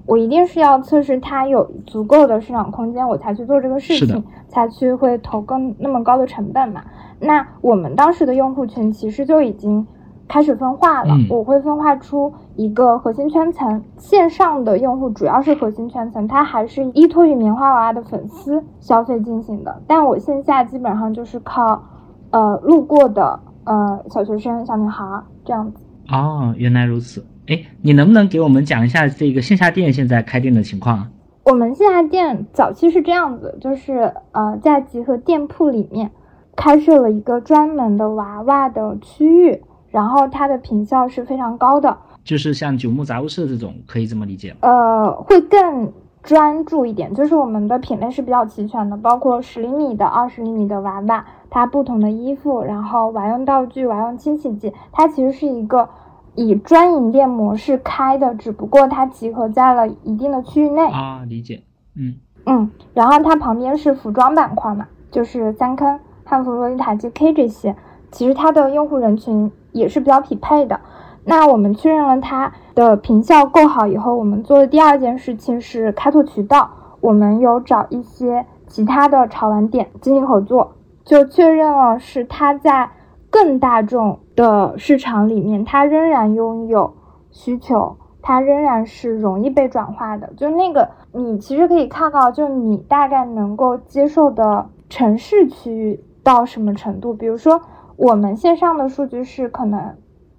[0.06, 6.84] 我一定是要测试它有足够的市场空间，我才去做这个事情，才去会投更那么高的成本嘛。
[7.20, 9.88] 那我们当时的用户群其实就已经。
[10.28, 19.82] 开始分化了，我会分化出一个核心圈层，线上的用户主要是核心圈层，它还是依托于棉花娃娃的粉丝消费进行的。
[19.86, 21.84] 但我线下基本上就是靠，
[22.32, 25.06] 呃，路过的呃小学生、小女孩
[25.46, 25.84] 这样子。
[26.10, 27.24] 哦，原来如此。
[27.48, 31.06] 哎，你能不能给我们讲一下这个线下店现在开店的情况？
[31.44, 36.10] 我们线下店早期是这样子，就是呃在集合店铺里面
[36.56, 39.62] 开设了一个专门的娃娃的区域。
[39.94, 44.58] 然后它的品效是非常高的，就是像九牧杂物社这种，可以这么理解吗？
[44.62, 55.88] 呃，会更专注一点，就是我们的品类是比较齐全的，包括十厘米的、二十厘米的娃娃，它不同的衣服，然后娃用道具、娃用清洗剂，它其实是一个
[56.34, 61.62] 以专营店模式开的，只不过它集合在了一定的区域内啊，理解，
[61.96, 62.16] 嗯
[62.48, 67.76] 嗯，然后它旁边是服装板块嘛，就是三坑、汉服、洛丽塔、JK 这些，
[68.12, 69.52] 其实它的用户人群。
[69.74, 70.80] 也是比较匹配的。
[71.26, 76.70] 那我们确认了它的平效够好以后，我们做的第二件事情是开拓渠道。
[77.00, 80.74] 我们有找一些其他的潮玩店进行合作，
[81.06, 82.90] 就确认了是它在
[83.30, 86.94] 更大众的市场里面，它仍然拥有
[87.32, 90.30] 需求，它仍然是容易被转化的。
[90.36, 97.62] 就那个，你其实可以看到，就你大概能够接受的城市区域到什么程度，比如说。
[97.96, 99.96] 我们线上的数据是可能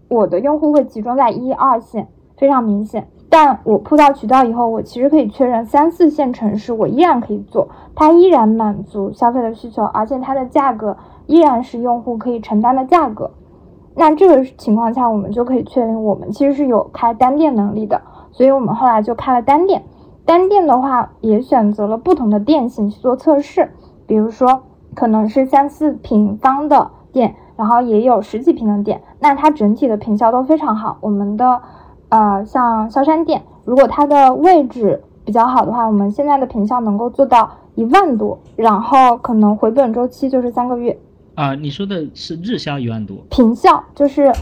[0.09, 3.09] 我的用户会集中在一二线，非常明显。
[3.31, 10.97] 但我铺到渠道以后，我其实可以确认三四线城市我依然可以做，它依然满足消费的需求，而且它的价格
[11.27, 13.31] 依然是用户可以承担的价格。
[13.97, 18.01] 那这个情况下，我们就可以确定我们其实是有开单店能力的。
[18.31, 19.85] 所以我们后来就开了单店。
[20.25, 23.71] 单店的话，也选择了不同的店型去做测试，
[24.07, 24.63] 比如说
[24.95, 27.35] 可能是三四平方的店。
[27.57, 30.99] 然后也有十几平的店，那它整体的平效都非常好。
[31.01, 31.61] 我们的，
[32.09, 40.99] 呃，像萧山店，如果它的位置比较好的话，我们现在的平效能够做到一万多，然后可能回本周期就是三个月。
[41.37, 43.17] 啊，你说的是日销一万多？
[43.31, 44.33] 平效就是，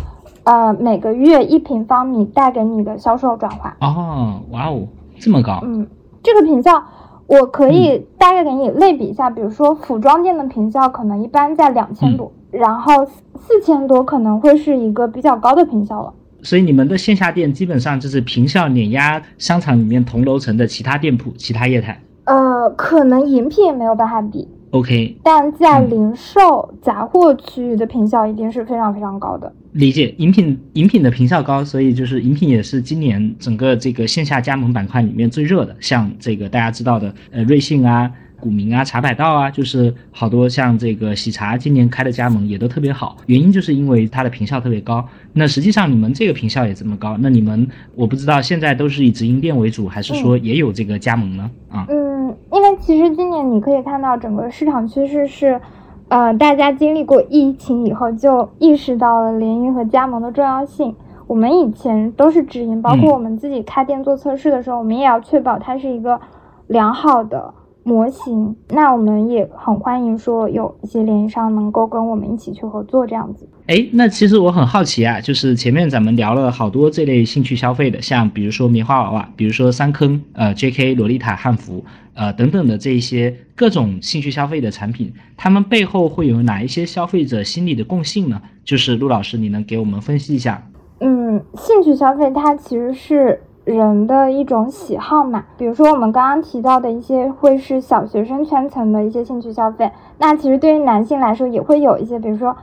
[0.45, 3.77] 呃，每个月一平方米带给你的销售转化。
[3.81, 4.87] 哦，哇哦，
[5.19, 5.61] 这么高。
[5.63, 5.87] 嗯，
[6.23, 6.83] 这个平效
[7.27, 12.31] 我可以大概给你类比一下，比如说服装店的平效可能一般在两千多。
[12.53, 16.15] 然后四千多可能会是一个比较高的平效了。
[16.43, 22.01] 所以你们的线下店基本上就是平效碾压商场里面同楼层的其他店铺、其他业态。
[22.25, 24.47] 呃，可能饮品没有办法比。
[24.71, 29.53] OK，但在零售杂货区域的平效一定是非常非常高的。
[29.73, 35.77] 理解，饮品饮品的平效高，所以就是饮品也是今年整个这个线下加盟板块里面最热的。
[35.79, 38.11] 像这个大家知道的，呃，瑞幸啊。
[38.43, 45.07] 古茗啊，茶百道啊，就是好多像这个喜茶今年开的加盟也都特别好，原因就是因为它的坪效特别高。
[45.33, 51.49] 那实际上你们这个坪效也这么高，那你们我不知道现在都是以直营店为主，还是说也有这个加盟呢？
[51.71, 55.61] 啊，嗯，因为其实今年你可以看到整个市场趋势是，
[56.09, 60.93] 呃，大家经历过疫情以后就意识到了联营和加盟的重要性。
[61.29, 66.21] 我们以前都是直营，包括我们自己开店做测试的时候，我们也要确保它是一个
[66.67, 67.55] 良好的。
[67.85, 73.49] 模型，那我们也很欢迎说有一些联营商能够跟我们一起去合作这样子。
[73.67, 80.95] 哎，那其实我很好奇啊，就是前面咱们聊了好多这类兴趣消费的，像比如说棉花娃娃，比如说三坑，呃，J.K.
[80.95, 88.41] 洛丽塔汉服，呃等等的这一些各种兴趣消费的产品，他们背后会有哪一些消费者心理的共性呢？
[88.65, 90.63] 就是陆老师，你能给我们分析一下？
[91.01, 93.43] 嗯，兴趣消费它其实是。
[93.65, 102.57] 人的一种喜好嘛，比如说我们刚刚提到的一些会是小学生圈层的一些兴趣消费，那其实对于男性来说也会有一些，比如说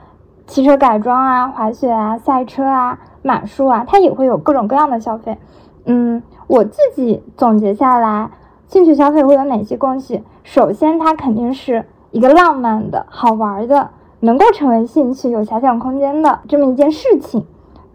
[0.46, 5.38] 汽车改装啊、滑雪啊、赛车啊、马术啊，它也会有各种各样的消费。
[5.86, 8.30] 嗯，我自己总结下来，
[8.68, 10.24] 兴趣消费会有哪些共性？
[10.44, 17.46] 首先，它肯定是一个浪漫的、好玩的，能够成为兴趣、有遐想空间的这么一件事情。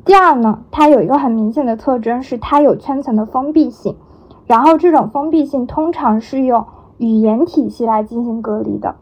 [0.04, 3.96] 第二呢，它有一个很明显的特征，是它有圈层的封闭性，
[4.46, 6.66] 然后这种封闭性通常是用
[6.98, 8.96] 语言体系来进行隔离的，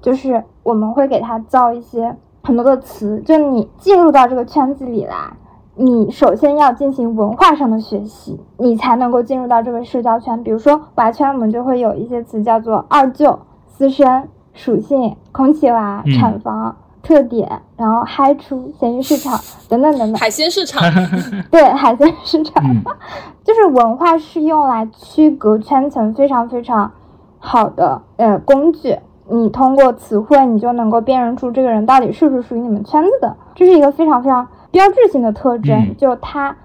[0.00, 5.36] 就是我们会给它造一些很多的词，就你进入到这个圈子里来，
[5.76, 10.42] 你首先要进行文化上的学习，你才能够进入到这个社交圈。
[10.42, 13.38] 比如说娃圈，我们就会有一些词叫做二舅、
[13.68, 16.74] 私生、属性、空气娃、产房。
[17.02, 19.38] 特点，然后嗨出咸鱼市场
[19.68, 20.82] 等等等等，海鲜市场，
[21.50, 22.62] 对海鲜市场，
[23.42, 26.92] 就是文化是用来区隔圈层非常非常
[27.38, 28.98] 好的呃工具。
[29.28, 36.56] 你通过词汇，你就能够辨认出这个人到底是不是属于你们圈子的，这是一个非常非常标志性的特征，就他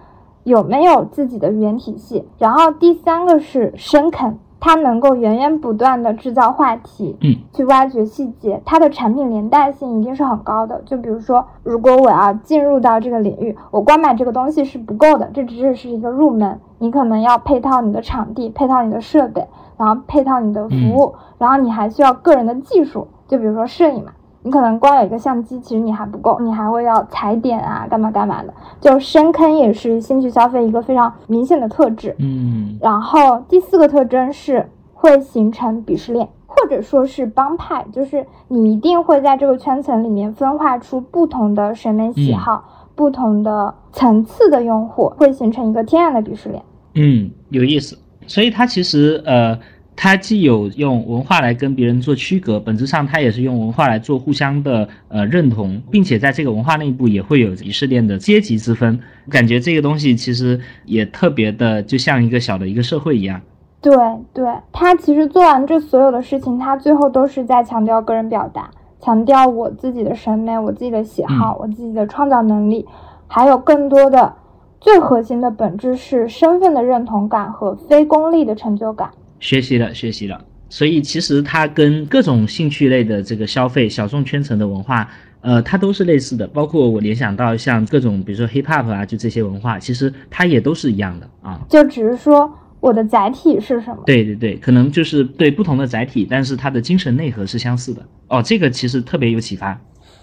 [0.44, 2.28] 有没有自己的语言体系。
[2.38, 4.38] 然后第三个是深肯。
[4.60, 10.82] 它能够源源不断的制造话题，嗯，去挖掘细节，它的产品连带性一定是很高的。
[10.86, 16.60] 就比如说，如果我要进入到这个领域，我光买这个东西是不够的，这只是是一个入门。
[16.80, 19.48] 你可能要配套你的场地，配套你的设备，
[19.78, 24.12] 然后配套你的服务，然后你还需要个人的技术，就比如说摄影嘛。
[24.48, 28.54] 你可能光有一个相机，其实你还不够，你还会要踩点啊，干嘛干嘛的。
[28.80, 32.16] 就深坑也是兴趣消费一个非常明显的特质。
[32.20, 42.64] 嗯，然后第四个特征是会形成鄙视链，或者说是帮派，就是你一定会在这个圈层里面分化出不同的审美喜好、
[42.96, 46.64] 不同的层次的用户，会形成一个天然的鄙视链。
[46.96, 47.98] 嗯，有意思。
[48.26, 49.60] 所以它其实呃。
[50.00, 59.00] 它既有用文化来跟别人做区隔，本质上它也是用文化来做互相的呃认同，并且在这个文化内部也会有鄙视链的阶级之分。
[59.28, 63.42] 感觉这个东西其实也特别的，就像一个小的一个社会一样。
[63.82, 63.96] 对
[64.34, 68.70] 对，他其实做完这所有的事情，他最后都是在强调个人表达，
[69.02, 72.86] 强调我自己的审美、我自己的喜好、我自己的创造能力，
[73.28, 74.32] 还有更多的
[74.80, 79.10] 最核心的本质是身份的认同感和非功利的成就感。
[79.40, 85.10] 学习了，学习了，所以其实它跟各种兴趣类的这个消费、小众圈层的文化，
[85.42, 86.48] 呃，它都是类似的。
[86.48, 91.62] 包括我联想到像各种，比如说 hip hop 啊，就这些文化，其实它也都是一样的啊。
[91.70, 94.04] 就只是说我的载体是什么？
[94.06, 98.02] 对对对，可能就是对不同的载体，但是它的精神内核是相似的。
[98.28, 99.80] 哦，这个其实特别有启发。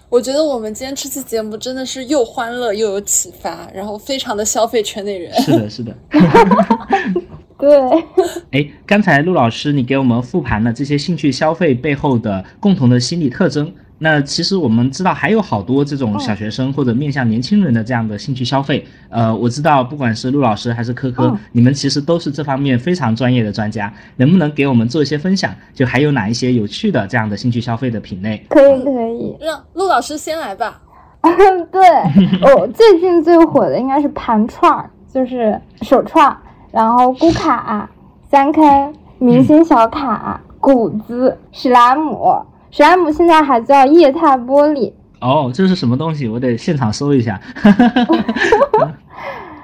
[0.07, 5.33] 我觉得我们今天这期节目真的是又欢乐又有启发，然后非常的消费圈内人。
[5.41, 5.95] 是的，是的。
[7.57, 7.69] 对，
[8.51, 13.71] 哎，刚才陆老师你给我们复盘了这些兴趣消费背后的共同的心理特征。
[13.97, 18.85] 那其实我们知道还有好多这种小学生或者面向年轻人的这样的兴趣消费。
[19.09, 25.55] 呃，我知道不管是陆老师还是科科，你们其实都是这方面非常专业的专家，能不能给我们做一些分享？
[25.73, 28.45] 就还有哪一些有趣的这样的兴趣消费的品类？
[28.49, 30.81] 可以，可以，让陆老师先来吧。
[31.71, 31.81] 对，
[32.53, 36.37] 我最近最火的应该是盘串儿，就是手串。
[36.75, 37.89] 然后咕卡、
[38.29, 44.91] 三坑、明星小卡、谷子、史莱姆，史莱姆现在还叫液态玻璃。
[45.21, 46.27] 哦，这是什么东西？
[46.27, 47.39] 我得现场搜一下。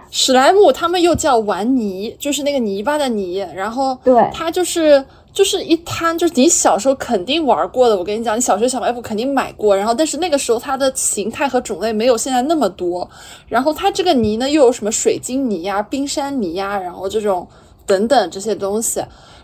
[0.09, 7.97] 史莱姆，他们又叫玩泥，就是那个泥巴的泥，然后对它就是就是一摊，就是你小时候肯定玩过的。
[7.97, 13.09] 我跟你讲，你小学小卖部肯定买过，然后但是那个时候它的形态和种类没有现在那么多。
[13.47, 17.47] 然后它这个泥呢，又有什么水晶泥呀、冰山泥呀，然后这种
[17.86, 19.01] 等等这些东西。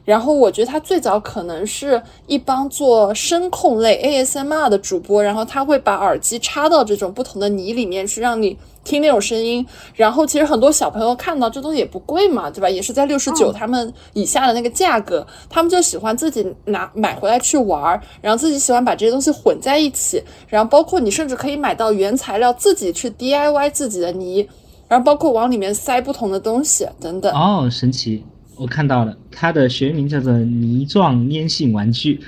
[0.07, 9.67] 然后我觉得他最早可能是一帮做声控类 ASMR 的主播，然后他会把耳机插到这种不同的泥里面去，让你听那种声音。
[9.95, 12.69] 然后其实很多小朋友看到这东西也不贵嘛，对吧？
[12.69, 24.47] 也是在六十九他们以下的那个价格，他们就喜欢自己拿买回来去玩儿，然后自己喜欢把这些东西混在一起，然后包括你甚至可以买到原材料，自己去 DIY 自己的泥，
[24.87, 27.33] 然后包括往里面塞不同的东西等等。
[27.33, 28.23] 哦，神奇。
[28.59, 32.19] 我看到了，它的学名叫做泥状粘性玩具。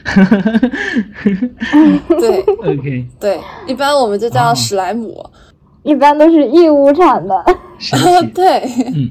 [2.19, 5.25] 对， OK，对，一般我们就叫史莱姆，
[5.83, 7.45] 一般都是义乌产的。
[8.33, 8.61] 对，
[8.95, 9.09] 嗯，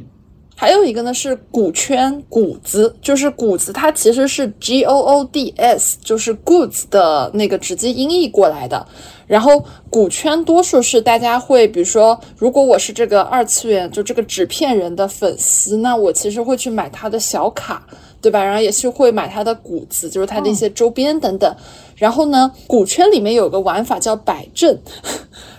[0.61, 8.85] 还有一个呢是鼓圈谷子，就是谷子，它其实是 G O O D S，就是 goods 的那个直接音译过来的。
[9.29, 17.87] 然后股圈多数是大家会，比如说，如果我是这个二次元就这个纸片人的粉丝，那我其实会去买他的小卡，
[18.21, 18.43] 对吧？
[18.43, 21.55] 然后也是会买他的谷子，就是他的一些周边等等。
[21.95, 24.81] 然后呢，股圈里面有个玩法叫摆阵，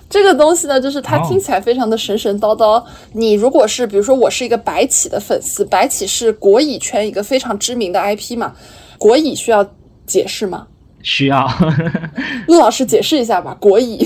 [0.09, 2.83] 这个东西呢，就是它听起来非常的神神叨叨。
[3.13, 8.53] 你如果是比如说我是一个白起的粉丝，白起是国乙圈一个非常知名的 IP 嘛，
[8.97, 9.65] 国乙需要
[10.07, 10.65] 解释吗？
[11.03, 11.47] 需要，
[12.47, 13.55] 陆老师解释一下吧。
[13.59, 14.05] 国乙，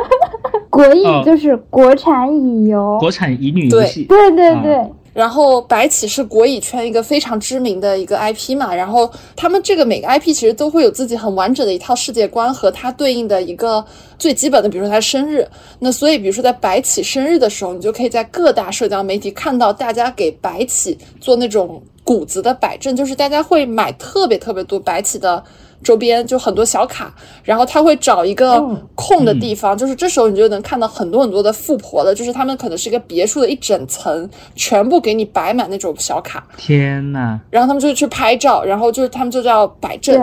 [0.70, 4.04] 国乙就是国产乙游，国产乙女游戏。
[4.04, 4.90] 对对对。
[5.16, 13.82] 然后白起是国乙圈一个非常知名的一个 IP 嘛，然后他们这个每个 IP 其实都会有自己很完整的一套世界观和它对应的一个
[14.18, 15.48] 最基本的，比如说他生日。
[15.78, 25.42] 那所以，比如说在白起生日的时候，你就可以在各大社交媒体看到大家给白起做那种谷子的摆阵，就是大家会买特别特别多白起的。
[25.86, 27.14] 周边就很多小卡，
[27.44, 28.60] 然后他会找一个
[28.96, 36.44] 空的地方，就是这时候你就能看到很多很多的富婆的，就是他们可能是一个别墅的一整层，全部给你摆满那种小卡。
[36.56, 40.20] 天呐，然后他们就去拍照，然后就是他们就叫摆阵。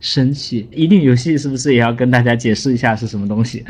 [0.00, 0.66] 神奇！
[0.72, 3.62] 乙女游戏是不是也要跟大家解释一下是什么东西？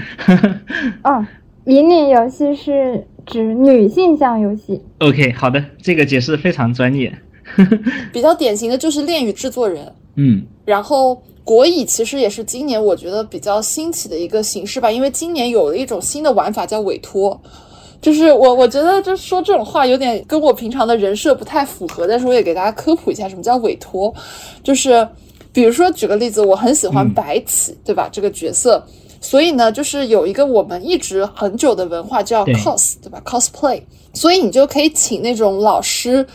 [1.02, 1.26] 嗯，
[1.66, 4.80] 乙女游戏是指女性向游戏。
[4.98, 7.12] OK，好的，这个解释非常专业。
[8.12, 9.92] 比较典型的就是恋与制作人。
[10.16, 10.44] 嗯。
[10.64, 17.40] 然后国乙其实也是今年我觉得比较兴起的一个形式吧，因为今年有了一种新的玩法叫委托，
[18.00, 24.12] 就是我我觉得就说这种话有点跟我平常的人设不太符合，但是我也给大家科普一下什么叫委托，
[24.64, 25.06] 就是
[25.52, 28.08] 比如说举个例子，我很喜欢白起，对吧？
[28.10, 28.84] 这个角色，
[29.20, 33.80] 所以呢，就是有一个我们一直很久的文化叫 cos，对吧？cosplay，
[34.12, 36.26] 所以你就可以请那种老师。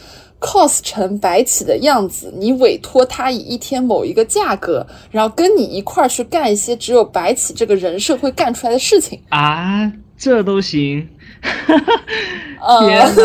[0.41, 11.07] Cos 成白起的样子，你委托他以一天某一个价格，然后跟你一块儿去干一些只有白起这个人设会干出来的事情啊，这都行。
[12.81, 13.21] 天哪！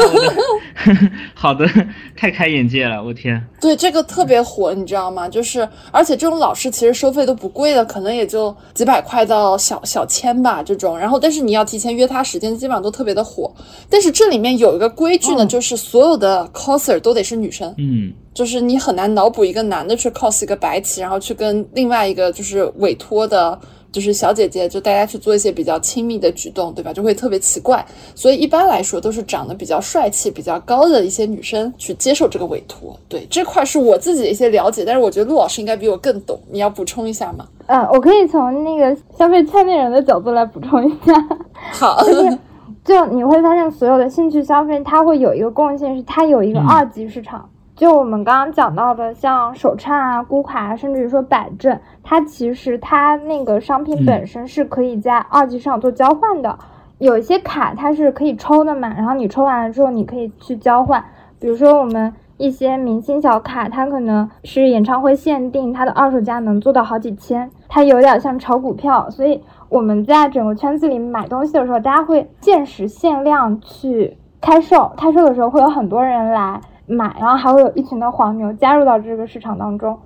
[1.34, 1.68] 好的，
[2.16, 3.42] 太开眼界了，我天。
[3.60, 5.28] 对，这个特别火，你知道吗？
[5.28, 10.98] 就是，而且这种老师其实收费都不贵的，可能也就几百块到小小千吧这种。
[10.98, 13.52] 然后，但是你要提前约他时间，基本上都特别的火。
[13.90, 17.74] 但是这里面有一个规矩呢，就是所有的 coser 都得是女生。
[17.76, 23.58] 嗯，就是你很难脑补一个男的去 cos 一个白起，然后去跟另外一个就是委托的。
[23.96, 26.92] 就是小姐姐，就大家去做一些比较亲密的举动，对吧？
[26.92, 27.82] 就会特别奇怪，
[28.14, 32.94] 所以一般来说都是长得比较帅气、比较高的一些女生去接受这个委托。
[33.08, 37.46] 对这块是我自己的一些了解，但是我觉得陆老师应该比我更懂，你要补充一下吗？
[37.68, 41.14] 嗯，我可以从那个消费圈内人的角度来补充一下。
[41.72, 42.38] 好，就是
[42.84, 47.48] 就你会发现，所有的兴趣消费它会有一个共性，是它有一个二级市场。
[47.76, 56.58] 就我们刚刚讲到的，像手串啊、咕卡，啊甚至于说摆正，它其实它那个商品本身是可以在二级市场做交换的。
[56.98, 61.04] 有一些卡它是可以抽的嘛，然后你抽完了之后，你可以去交换。
[61.38, 69.10] 比如说我们一些明星小卡，它可能是演唱会限定，它的二手价能做到好几千，它有点像炒股票。
[69.10, 76.58] 所以我们在整个圈子里买东西的时候，大家会限时限量去开售，开售的时候会有很多人来。
[76.86, 79.98] 买，然后还会有一群的黄牛加入到这个市场当中，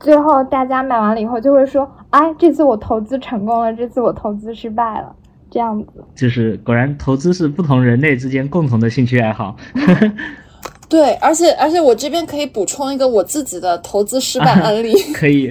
[0.00, 5.14] 最后大家买完了以后就会说：“哎，这次我投资成功了，这次我投资失败了。”
[5.50, 9.54] 这样子，就是果然投资是不同人类之间共同的兴趣爱好。
[10.92, 14.92] 对，而且而且我这边可以补充一个我自己的投资失败案例。
[15.14, 15.50] 可以，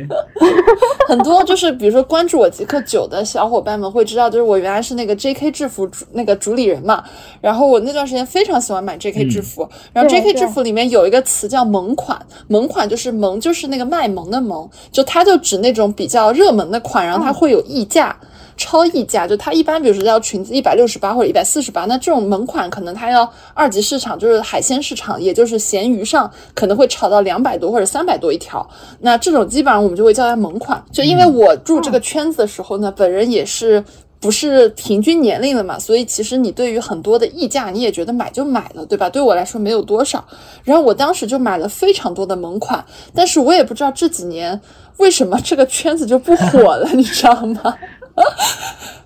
[1.10, 5.50] 很多就是比如说关注我极客九的小伙伴们会知道，就是我原来是那个 J.K.
[5.50, 7.04] 制服主那个主理人嘛。
[7.42, 9.26] 然后我那段时间非常喜欢买 J.K.
[9.26, 10.36] 制服，然后 J.K.
[10.36, 18.16] 制服里面有一个词叫萌款，萌款就是萌就是那个卖萌的萌，就它就指那种比较热门的款，然后它会有溢价。
[18.62, 28.70] 超溢价，就它一般，比如说要裙子一百六十八或者一百四十八，那这种门款可能它要二级市场，就是海鲜市场，也就是闲鱼上可能会炒到两百多或者三百多一条。
[29.00, 30.80] 那这种基本上我们就会叫它门款。
[30.92, 33.84] 就因为我入这个圈子的时候呢，本人也是
[34.20, 39.10] 不是平均年龄了嘛，所以其实你对于很多的溢价，你也觉得买就买了，对吧？
[39.10, 40.24] 对我来说没有多少。
[40.64, 42.86] 然后我当时就买了非常多的萌款，
[43.16, 44.62] 但是我也不知道这几年
[44.98, 47.76] 为什么这个圈子就不火了，你知道吗？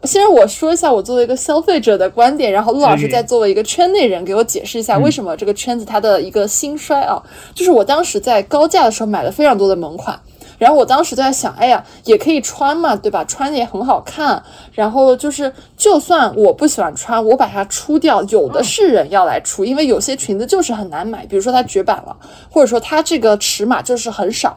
[0.03, 7.22] 先我说一下我作为一个消费者的观点，然后陆老师再作为一个圈内人给我解释一下为什么这个圈子它的一个兴衰啊。
[7.55, 10.20] 就是我当时在高价的时候买了非常多的萌款，
[10.59, 13.26] 然后我当时在想，哎呀，也可以穿嘛，对吧？
[13.26, 14.43] 穿的也很好看。
[14.74, 22.16] 然后就是，就算我不喜欢穿，我把它出掉，有的是人要来出，因为有些裙子就是很难买，比如说它绝版了，
[22.51, 24.55] 或者说它这个尺码就是很少。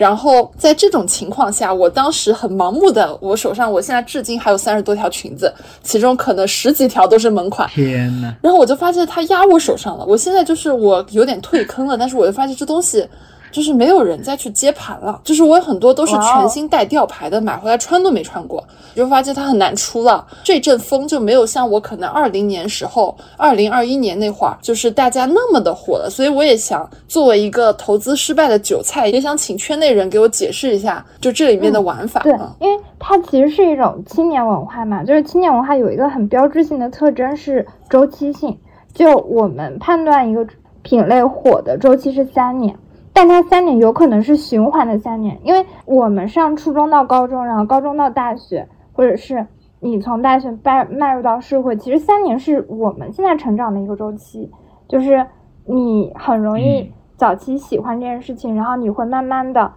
[0.00, 7.68] 然后在这种情况下，我当时很盲目的，我手上我现在至今还有三十多条裙子，其中可能十几条都是门款。
[7.68, 13.06] 天呐，然后我就发现它压我手上了，我现在就是我有点退坑了，但是我就发现这东西。
[13.50, 18.62] 就是没有人再去接盘了，就是我有很多都是全新带吊牌的，买回来穿都没穿过，
[18.94, 20.26] 就发现它很难出了。
[20.44, 26.08] 这阵风就没有像我可能二零年时候、二零二一年那会儿，就是大家那么的火了。
[26.10, 32.20] 所以我也想作为一个投资失败的韭菜，也想请圈内人给我解释一下，就这里面的玩法。
[32.20, 38.56] 对，因为它其实是一种青年文化嘛，就是青年文化有一个很标志性的特征是周期性，
[38.94, 40.46] 就我们判断一个
[40.82, 42.76] 品类火的周期是三年。
[43.12, 49.46] 但它三年有可能是循环的三年，因为我们上初中到高中，然后高中到大学，或者是
[49.80, 54.50] 你从大学迈迈入到社会，其实三年是我们现在成长的一个周期，
[54.88, 55.26] 就是
[55.66, 59.70] 你很容易早期喜欢这件事情，然后你会慢慢的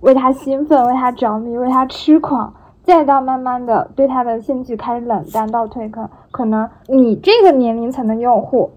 [0.00, 8.70] 为他兴奋，为他着迷，为他痴狂，再到慢慢的对他的兴趣开始冷淡到退坑，可能你这个年龄层的用户，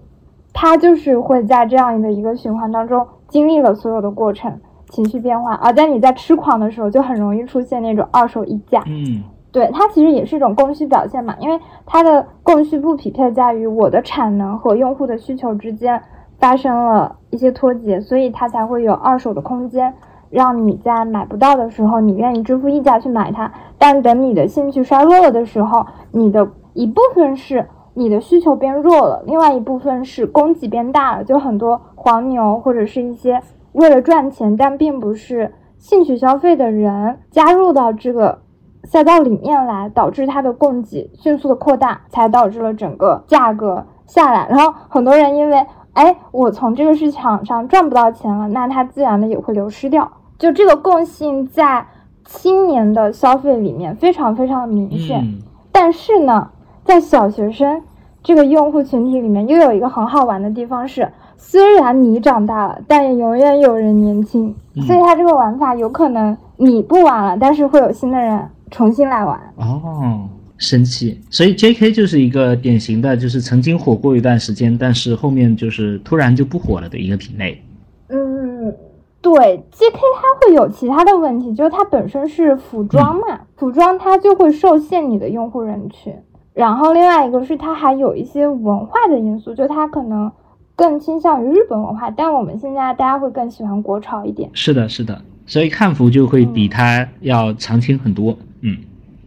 [0.52, 3.04] 他就是会在这样的一个循环当中。
[3.32, 4.60] 经历了所有的过程，
[4.90, 8.84] 情绪变化，而在你在痴狂的时候，就很容易出现那种二手溢价。
[8.86, 15.98] 嗯，对，它其实也是一种供需表现嘛，因为它的供需不匹配在于我的产能和用户的需求之间
[16.38, 19.94] 发生了一些脱节，所以它才会有二手的空间，
[20.28, 23.50] 让你在买不到的时候，你愿意支付溢价去买它。
[23.78, 27.66] 但等你的兴趣衰落了的时候，你的一部分是。
[27.94, 38.40] 你的需求变弱了，另外一部分是供给变大了，就很多黄牛或者是一些为了赚钱但并不是兴趣消费的人加入到这个
[38.84, 44.48] 赛道里面来，导致它的供给迅速的扩大，才导致了整个价格下来。
[44.48, 50.10] 然后很多人因为，哎，我从这个市场上赚不到钱了，那它自然的也会流失掉。
[50.38, 51.86] 就这个共性在
[52.24, 55.22] 青年的消费里面非常非常的明显，
[55.70, 56.48] 但是呢。
[56.84, 57.80] 在小学生
[58.22, 64.54] 这个用户群体里面，又有一个很好玩的地方是，虽然你长大了，但也永远有人年轻。
[64.86, 69.38] 所以它这个玩法有可能你不玩了，但是会有新的人重新来玩。
[69.56, 71.20] 哦，神奇！
[71.28, 71.92] 所以 J.K.
[71.92, 77.62] 就是一个典型的，就是曾经火过一段时间，但是后面就是突然就不火了的一个品类。
[78.08, 78.74] 嗯，
[79.20, 79.32] 对
[79.72, 79.98] ，J.K.
[80.16, 86.14] 它会有其他的问题，就是它本身是服装嘛，服装它就会受限你的用户人群。
[86.54, 90.30] 然后另外一个是它还有一些文化的因素，就它可能
[90.76, 94.50] 更倾向于日本文化，但我们现在大家会更喜欢国潮一点。
[94.52, 98.36] 是的，是的，所以汉服就会比它要常青很多。
[98.60, 98.76] 嗯，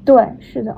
[0.06, 0.76] 对，是的。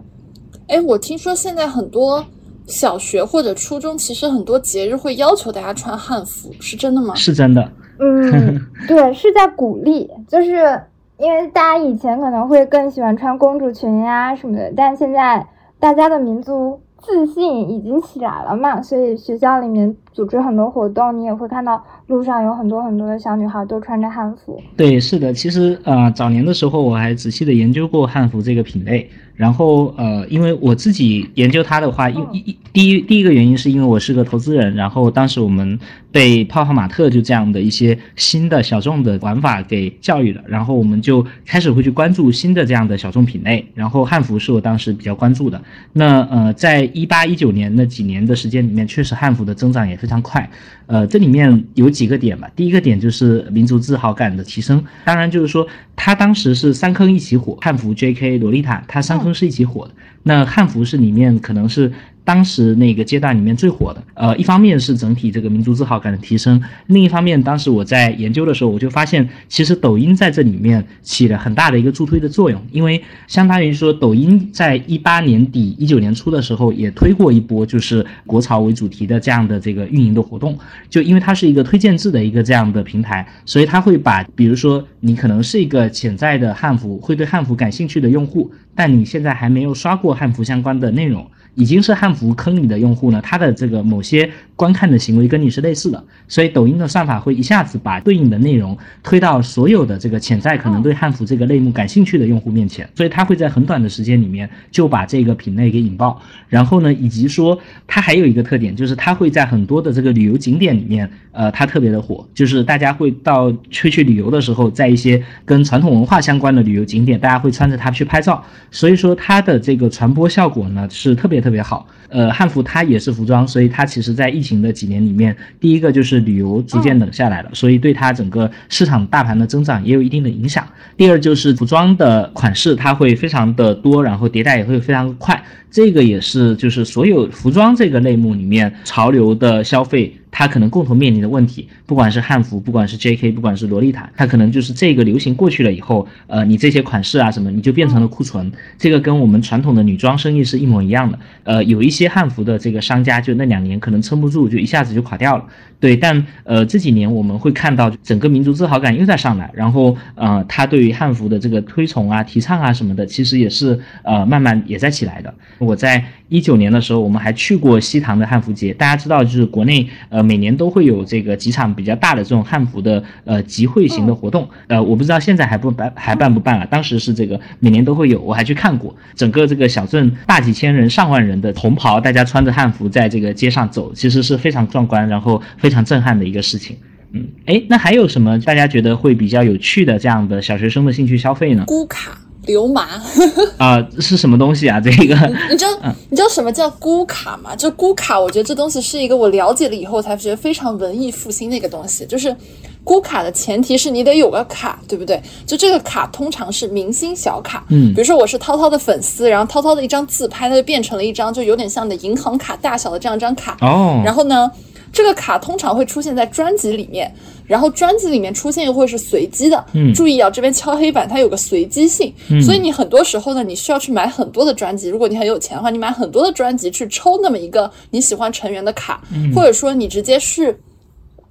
[0.70, 2.24] 哎，我听说现在很多
[2.66, 7.14] 小学或者初中，其实很多节日会要求大家穿汉服，是真的吗？
[7.16, 7.72] 是真的。
[8.00, 10.82] 嗯，对， 是在鼓励，就是
[11.18, 15.46] 因为大家以前可能会更喜欢穿公主裙呀什么的，但现在。
[15.80, 24.60] 大家的民族自信已经起来了嘛，所以学校里面组织很多活动，你也会看到路上有很多很多的小女孩都穿着汉服。
[24.76, 29.08] 对，是的，其实呃，早年的时候我还仔细的研究过汉服这个品类。
[29.36, 35.78] 然后呃，因为我自己研究它的话，一一第一第一个原因是因为我是个投资人，然后当时我们
[36.12, 45.62] 被泡泡玛特就这样的一些新的小众的玩法给教育了，然后我们就开始会去关注新的这样的小众品类，然后汉服是我当时比较关注的。
[45.94, 50.50] 那呃，在一八一九年那几年的时间里面，确实汉服的增长也非非常快。
[50.86, 52.50] 呃，这里面有几个点吧。
[52.56, 59.94] 第一个点就是民族自豪感的提升，当然就是说它当时是三坑一起火，汉服、J.K、洛丽塔，它三坑是一起火的。
[60.24, 61.92] 那汉服是里面可能是。
[62.28, 80.60] 当时那个阶段里面最火的，呃，一方面是整体这个民族自豪感的提升，另一方面，当时我在研究的时候，我就发现，其实抖音在这里面起了很大的一个助推的作用，因为相当于说，抖音在一八年底、一九年初的时候也推过一波，就是国潮为主题的这样的这个运营的活动，
[80.90, 91.26] 就因为它是一个推荐制的一个这样的平台，所以它会把，比如说你可能是一个潜在的汉服，会对汉服感兴趣的用户，但你现在还没有刷过汉服相关的内容。
[91.58, 106.22] 已经是汉服坑里的用户呢，他的这个某些观看的行为跟你是类似的，所以抖音的算法会一下子把对应的内容推到所有的这个潜在可能对汉服这个类目感兴趣的用户面前，所以它会在很短的时间里面就把这个品类给引爆。
[106.48, 121.42] 然后呢，以及说它还有一个特点，就是它会在很多的这个旅游景点里面，呃，它特别的火，就是大家会到出去旅游的时候，在一些跟传统文化相关的旅游景点，大家会穿着它去拍照，所以说它的这个传播效果呢是特别。
[121.48, 130.68] 特别好，呃，汉服它也是服装，所以它其实在疫情的几年里面，第一个就是旅游逐渐冷下来了，所以对它整个市场大盘的增长也有一定的影响。
[130.98, 135.42] 第二就是服装的款式，它会非常的多，然后迭代也会非常快，
[135.72, 140.14] 这个也是就是所有服装这个类目里面潮流的消费。
[140.38, 148.52] 它可能共同面临的问题，不管是汉服，不管是 J.K，不管是洛丽塔，它可能就是这个流行过去了以后，呃，你这些款式啊什么，你就变成了库存。
[148.78, 151.18] 这个跟我们传统的女装生意是一模一样的。
[151.44, 155.44] 呃，有一些汉服的这个商家，就那两年可能撑不住，就一下子就垮掉了。
[155.80, 165.34] 对，但呃这几年我们会看到整个民族自豪感又在上来，然后呃，他对于汉服的这个推崇啊、提倡啊什么的，其实也是呃慢慢也在起来的。
[165.58, 170.27] 我在一九年的时候，我们还去过西塘的汉服节，大家知道就是国内呃。
[170.28, 176.66] 每年都会有这个几场比较大的这种汉服的呃集会型的活动，呃，我不知道现在还不办还办不办了。
[176.68, 186.76] 当时是这个每年都会有，我还去看过，整个这个小镇大几千人、上万人的红袍，大家穿着汉服在这个街上走，其实是非常壮观，然后非常震撼的一个事情。
[187.14, 191.64] 嗯，哎，那还有什么大家觉得会比较有趣的这样的小学生的兴趣消费呢？
[191.66, 192.20] 咕卡。
[192.48, 193.02] 流麻
[193.58, 194.80] 啊，是什么东西啊？
[194.82, 195.16] 这个
[195.52, 195.72] 你知道
[196.10, 197.56] 你知道什么叫咕卡吗？
[197.56, 202.06] 就咕卡，我觉得这东西是一个我了解了以后才觉得非常文艺复兴的一个东西。
[202.06, 202.36] 就是
[202.84, 205.22] 咕卡的前提是你得有个卡，对不对？
[205.46, 214.02] 就这个卡通常是明星小卡，嗯，比如说我是涛涛的粉丝，然后涛涛的一张自拍，它就变成了一张就有点像你的银行卡大小的这样一张卡哦。
[214.06, 214.50] 然后呢，
[214.98, 217.14] 这个卡通常会出现在专辑里面。
[217.46, 224.90] 然后专辑里面出现又会是随机的，嗯，注意啊，这边敲黑板，它有个随机性，所以你很多时候呢，你需要去买很多的专辑。
[224.90, 229.02] 如果你很有钱的话，你买很多的专辑去抽那么一个你喜欢成员的卡，
[229.34, 230.60] 或者说你直接是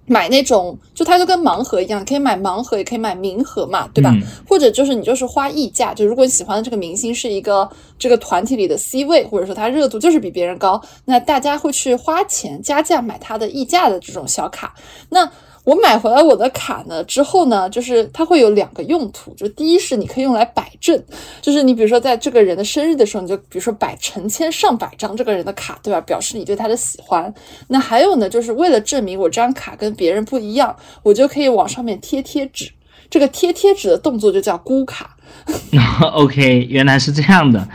[0.06, 4.14] 买那种，就它就跟盲盒一样，可以买盲盒，也可以买名盒嘛，对吧？
[4.48, 14.74] 或者就是你就是花溢价，就如果你喜欢的这个明星是一个 这个团体里的 C 位，或者说他热度就是比别人高，那大家会去花钱加价买他的溢价的这种小卡，
[15.10, 15.30] 那。
[15.66, 20.96] 我买回来我的卡呢之后呢，就是它会有两个用途，就第一是你可以用来摆正，
[21.42, 26.00] 就是你比如说在这个人的生日的时候，你就比如说摆成千上百张这个人的卡，对吧？
[26.02, 27.34] 表示你对他的喜欢。
[27.66, 32.70] 那还有呢，就是为了证明我这张卡跟别人不一样，我就可以往上面贴贴纸。
[33.10, 35.16] 这个贴贴纸的动作就叫箍卡。
[36.14, 37.68] OK，原来是这样的，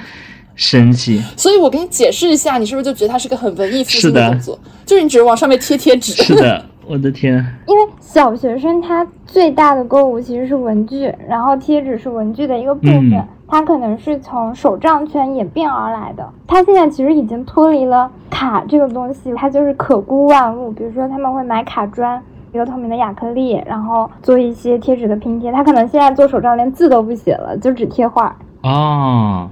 [0.56, 1.22] 神奇。
[1.36, 4.58] 所以我给你解释一下，你是不是就觉得它是个很文艺复兴的动作？
[4.86, 6.14] 就是你只是往上面贴贴纸。
[6.14, 6.66] 是的。
[6.88, 7.36] 我的天！
[7.68, 16.28] 因为小学生他最大的购物其实是文具，然后贴纸是文具的一个部分，它可能是从手账圈演变而来的。
[16.48, 20.72] 它现在其实已经脱离了卡这个东西，它就是可估万物。
[20.72, 22.22] 比如说他们会买卡砖，
[22.52, 25.52] 一个透明的亚克力，然后做一些贴纸的拼贴。
[25.52, 28.36] 他可能现在做手账连字都不写了，就只贴画。
[28.64, 29.50] 哦，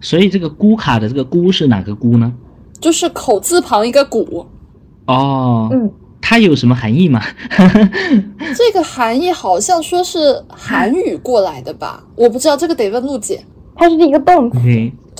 [0.00, 2.32] 所以这个“估卡”的这个“估”是哪个“估”呢？
[2.80, 4.46] 就是口字旁一个“古”。
[5.06, 5.90] 哦，嗯。
[6.22, 7.20] 它有什么含义吗？
[8.56, 13.44] 这个含义好像说是韩语过来的吧，我不知道，这个得问陆姐。
[13.74, 14.58] 它是一个动词，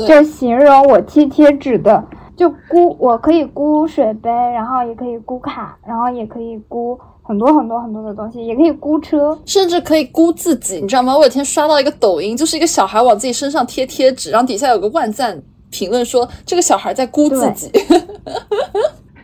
[0.06, 2.04] 就形容我贴贴纸的，
[2.36, 11.16] 就估，我可以估水杯，然后也可以估卡，然后也可以估很多很多很多的东西，也可以估车，甚至可以估自己，你知道吗？
[11.16, 17.70] 我有天刷到一个抖音，就是一个小孩往自己身上贴贴纸，然后底下有个万赞评论说这个小孩在估自己。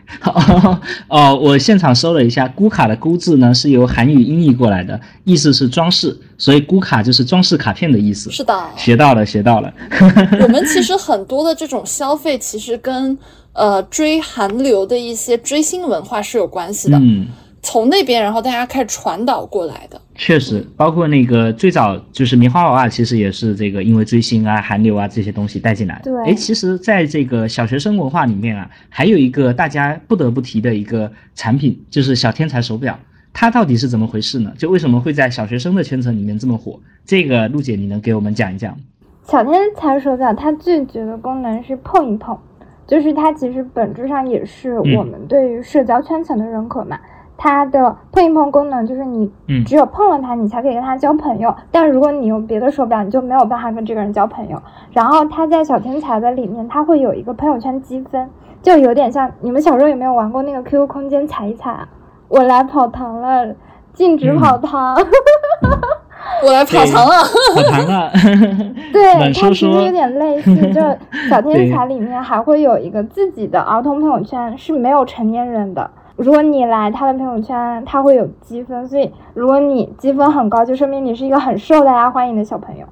[1.07, 8.29] 哦，我现场搜了一下，咕卡的“咕”字呢是由韩语音译过来的，意思是装饰，所以咕卡就是装饰卡片的意思。
[8.31, 9.73] 是的，学到了，学到了。
[10.41, 13.17] 我们其实很多的这种消费，其实跟
[13.53, 16.97] 呃追韩流的一些追星文化是有关系的。
[16.97, 17.27] 嗯。
[17.61, 19.99] 从那边，然后大家开始传导过来的。
[20.15, 25.99] 确实，包括那个最早就是棉花娃娃，其实也是这个因为追星啊、韩流啊这些东西带进来。
[26.03, 32.97] 对，哎，其实在这个小学生文化里面啊，还有一个大家不得不提的一个产品，就是小天才手表。
[33.31, 34.51] 它到底是怎么回事呢？
[34.57, 36.79] 就为什么会在小学生的圈层里面这么火？
[37.05, 38.75] 这个陆姐，你能给我们讲一讲？
[39.23, 42.37] 小天才手表它最绝的功能是碰一碰，
[42.87, 46.99] 就是它其实本质上也是我们对于社交圈层的认可嘛。
[47.41, 49.31] 它的碰一碰功能就是你
[49.65, 51.55] 只有碰了它，你才可以跟它交朋友。
[51.71, 54.61] 但如果你用别的手表，你就没有办法跟这个人交朋友。
[54.91, 58.29] 然后它在小天才的里面，它会有一个朋友圈积分，
[58.61, 61.87] 就有点像你们小时候有没有玩过那个 QQ 空间踩一踩啊？
[62.27, 63.55] 我来跑堂了，
[63.93, 64.97] 禁止跑堂。
[66.43, 67.23] 我来跑堂了，
[67.55, 68.11] 跑堂了。
[68.91, 70.81] 对，它其实有点类似，就
[71.29, 75.89] 小 天才里面还会有一个自己的儿童朋友圈，是没有成年人的。
[76.19, 82.85] 如果你来他的朋友圈，他会有积分，所以如果你积分很高，就说明你是一个很受大家欢迎的小朋友。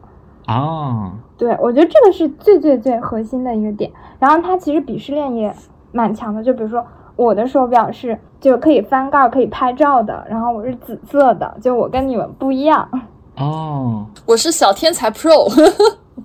[0.47, 3.91] 哦，对，我觉得这个是最最最核心的一个点。
[4.17, 5.53] 然后它其实鄙视链也
[5.91, 6.82] 蛮强的，就比如说
[7.17, 12.88] 我的手表是就可以翻盖、可以拍照的，然后我是紫色的，就我跟你们不一样。
[13.36, 15.53] 哦， 我是小天才 Pro。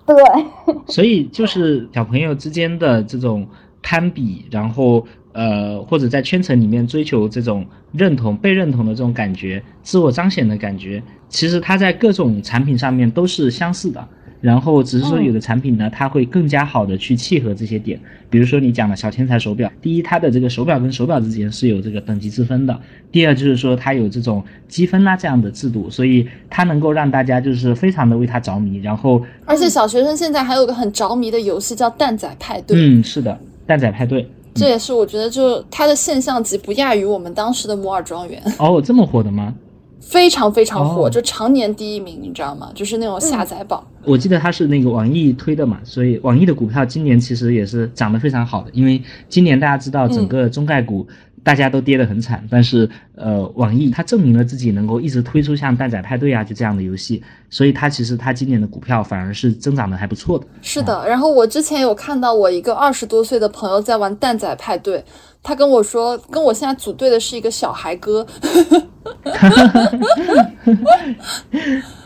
[0.07, 0.17] 对，
[0.87, 3.45] 所以就是小朋友之间的这种
[3.83, 5.05] 攀比，然后。
[5.33, 14.07] 呃，或者在圈层里面追求这种认同、被认同的这种感觉、自我彰显的感觉，其实它在各种产品上面都是相似的。
[14.43, 17.97] 然后只是说有的产品呢，它会更加好的去契合这些点。
[18.29, 22.75] 比如说你讲的小天才手表，第一，它的这个手表跟手表之间是有这个等级之分的；
[23.13, 28.79] 第二，就是说它有这种积分啦这样的制度，所以它能够让大家就是非常的为它着迷。
[28.79, 32.77] 然后，而且小学生现在还有个很着迷的游戏叫蛋仔派对。
[32.77, 34.29] 嗯，是的，蛋仔派对。
[34.55, 39.55] 这也是我觉得，就它的现象级不亚于我们当时的摩尔庄园 哦，这么火的吗？
[40.01, 42.71] 非常非常火，就常年第一名，你知道吗？
[42.75, 43.83] 就是那种下载榜。
[44.05, 51.07] 我记得它是那个网易推的嘛，所以网易的股票今年其实也是涨得非常好的，因为今年大家知道整个中概股。
[51.45, 60.47] 大家都跌得很惨，但是呃，网易它证明了自己能够一直推出像蛋仔派对啊就这样的游戏，所以它其实它今年的股票反而是增长的还不错的。
[60.61, 65.05] 是的，然后我之前有看到我一个二十多岁的朋友在玩蛋仔派对，
[65.43, 68.25] 他跟我说，跟我现在组队的是一个小孩哥，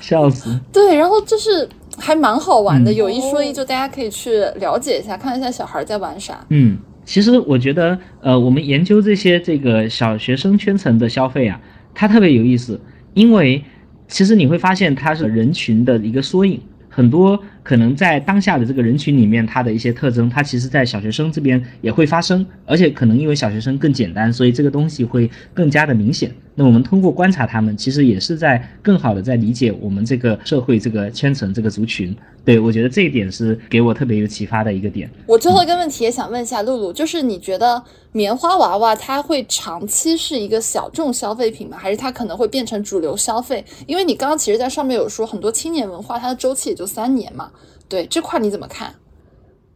[0.01, 0.59] 笑死。
[0.73, 1.69] 对，然后就是
[1.99, 6.43] 还蛮好玩的，有一说一，就大家可以去了解一下，看一下小孩在玩啥。
[6.49, 6.79] 嗯。
[7.07, 11.59] 其实我觉得，呃，我们研究这些这个小学生圈层的消费啊，
[11.95, 12.79] 它特别有意思，
[13.15, 13.65] 因为
[14.09, 17.43] 其实你会发现它是人群的一个缩影，很多。
[17.67, 26.33] 可能在当下的这个人群里面，它的一些特征，它其实，在小学生这边也会发生，而且可能因为小学生更简单，所以这个东西会更加的明显。
[26.55, 32.17] 那我们通过观察他们，其实也是在更好的在理解我们这个社会、这个圈层、这个族群。
[32.45, 35.11] 对我觉得这一点是给我特别有启发的一个点。
[35.27, 41.77] 我最后一个问题也想问一下露露，就是你觉得棉花娃娃它会长期是一个小众消费品吗？
[41.77, 43.63] 还是它可能会变成主流消费？
[43.89, 47.51] 因为你刚刚其实在上面有说，很多青年文化它的周期也就三年嘛。
[47.89, 48.91] 对这块你怎么看？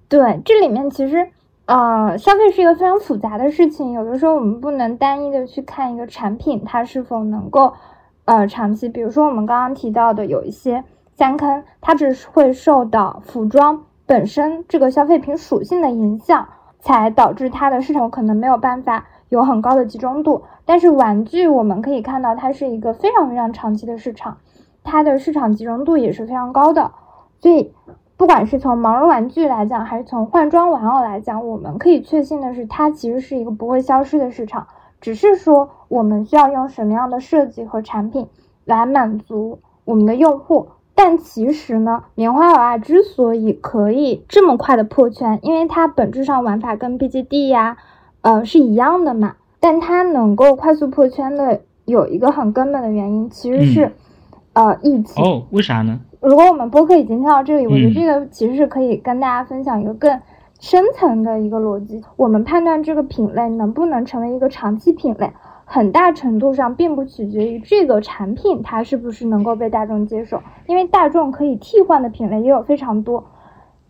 [0.09, 1.29] 对，这里面其实，
[1.67, 3.93] 呃，消费是一个非常复杂的事情。
[3.93, 7.73] 有的时候我们不能单一的去看一个产品，它是否能够，
[8.25, 8.89] 呃，长期。
[8.89, 10.83] 比如说我们刚刚提到的有一些
[11.15, 16.49] 三坑，它只是会受到服装本身这个消费品属性的影响，
[16.81, 20.43] 才导致它的市场可能没有办法有很高的集中度。
[20.65, 24.39] 但是玩具我们可以看到，它是一个非常非常长期的市场，
[24.83, 26.91] 它的市场集中度也是非常高的，
[27.41, 27.73] 所以。
[28.17, 34.67] 不管是从毛绒玩具来讲，还是从换装玩偶来讲，我们可以确信的是，它其实是一个不会消失的市场。
[35.01, 38.29] 只是说，我们需要用什么样的设计和产品
[38.67, 40.69] 来满足我们的用户。
[40.95, 47.79] 但其实呢，棉花娃娃之所以可以这么快的破圈，因为它本质上玩法跟 BGD 呀，
[48.21, 49.37] 呃是一样的嘛。
[49.61, 53.93] 但它能够快速破圈的有一个很根本的原因，其实是，
[54.53, 55.25] 呃，疫情。
[55.25, 56.01] 哦，为啥呢？
[56.21, 60.21] 如果我们播客已经听到这里，我觉得这个其实是可以跟大家分享一个更
[60.61, 62.03] 深层的一个逻辑。
[62.17, 65.33] 我们判断这个品类能不能成为一个长期品类，
[65.65, 73.25] 很大程度上并不取决于这个产品它是不是能够被大众接受，因为大众可以替换的品类也有非常多。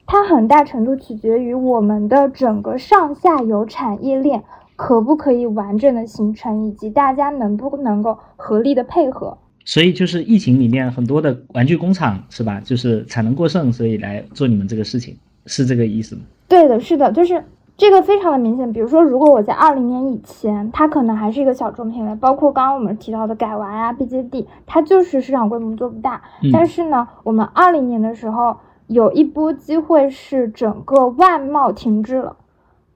[0.07, 4.45] 它很大程度取决于我们的整个上下游产业链
[4.77, 9.39] 可不可以完整的形成，以及大家能不能够合力的配合。
[9.65, 12.61] 所以就是疫情里面很多的玩具工厂是吧？
[12.65, 16.23] 就是产能过剩，所以来做你们这个事情，是这个意思吗？
[16.49, 17.45] 对的，是的，就是
[17.77, 18.73] 这个非常的明显。
[18.73, 26.23] 比如说，如果我在二零年以前，它可能还是一个小众品类，包括刚刚我们提到的改娃呀、BJD，它就是市场规模做不大。
[26.53, 28.57] 但是呢，我们二零年的时候
[28.89, 32.37] 有一波机会是整个外贸停滞了。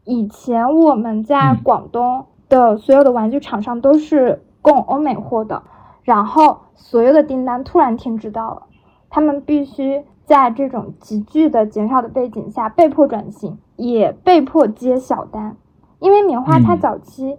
[0.04, 5.62] 以前我们在广东的所有的玩具厂商都是供欧美货的。
[6.04, 8.62] 然后所有的订单突然停止到了，
[9.10, 15.56] 他们必须在这种急剧的减少的背景下被迫转型，也被迫接小单。
[15.98, 17.38] 因为棉花它早期，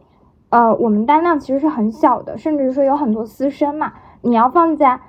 [0.49, 3.93] 呃，我们单量其实是很小的，甚至说有很多私生嘛。
[4.21, 4.99] 你要放在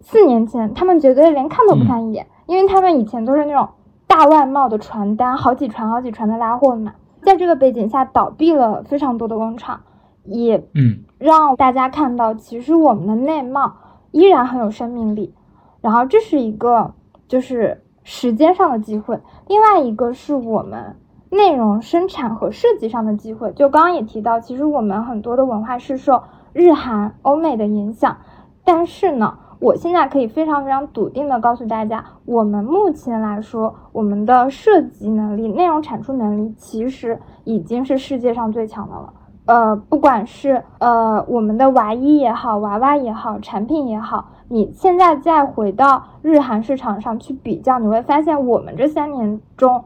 [0.00, 3.68] 四年前，他们绝对连看都不看一眼，因为他们以前都是那种
[4.06, 6.94] 大外贸的传单，好几船好几船的拉货嘛。
[7.20, 9.80] 在这个背景下，倒闭了非常多的工厂。
[10.26, 13.72] 也嗯，让大家看到，其实我们的内贸
[14.12, 15.34] 依然很有生命力。
[15.80, 16.92] 然后这是一个
[17.28, 20.96] 就是时间上的机会，另外一个是我们
[21.30, 23.52] 内容生产和设计上的机会。
[23.52, 26.22] 就刚刚也提到，其实我们很多的文化是受
[26.52, 28.16] 日韩、欧美的影响，
[28.64, 39.12] 但是呢，我现在可以非常非常笃定的告诉大家，我们目前来说，我们的设计能力、内容产出能力其实已经是世界上最强的了。
[39.46, 49.84] 呃，不管是呃我们的娃衣也好，娃娃也好，产品也好，你现在再回到日韩市场上去比较，你会发现我们这三年中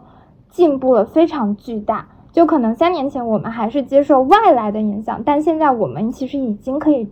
[0.49, 2.07] 进步了非常巨大。
[2.33, 7.07] 就可能三年前我们还是接受外来的影响，但现在我们其实已经可以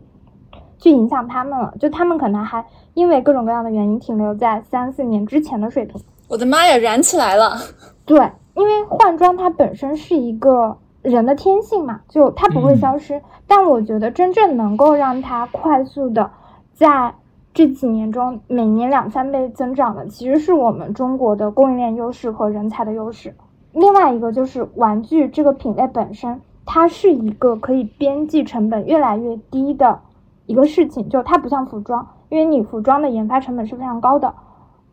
[0.79, 1.75] 去影响他们了。
[1.79, 6.01] 就他们可能还因为各种各样的原因停留在三四年之前的水平。
[6.29, 7.59] 我的妈呀，燃起来了！
[8.07, 8.19] 对，
[8.55, 10.79] 因为换装它本身是一个。
[11.03, 13.23] 人的天性嘛，就它不会消失。
[13.47, 16.31] 但我觉得真正能够让它快速的
[16.75, 17.15] 在
[17.55, 23.35] 这几年中每年两三倍增长的，其实是我们中国的供应链优势和人才的优势。
[23.73, 30.01] 另外一个就是玩具这个品类本身，它是一个可以边际成本越来越低的
[30.47, 31.09] 一个事情。
[31.09, 34.35] 就它不像服装，因为你服装的研发成本是非常高的。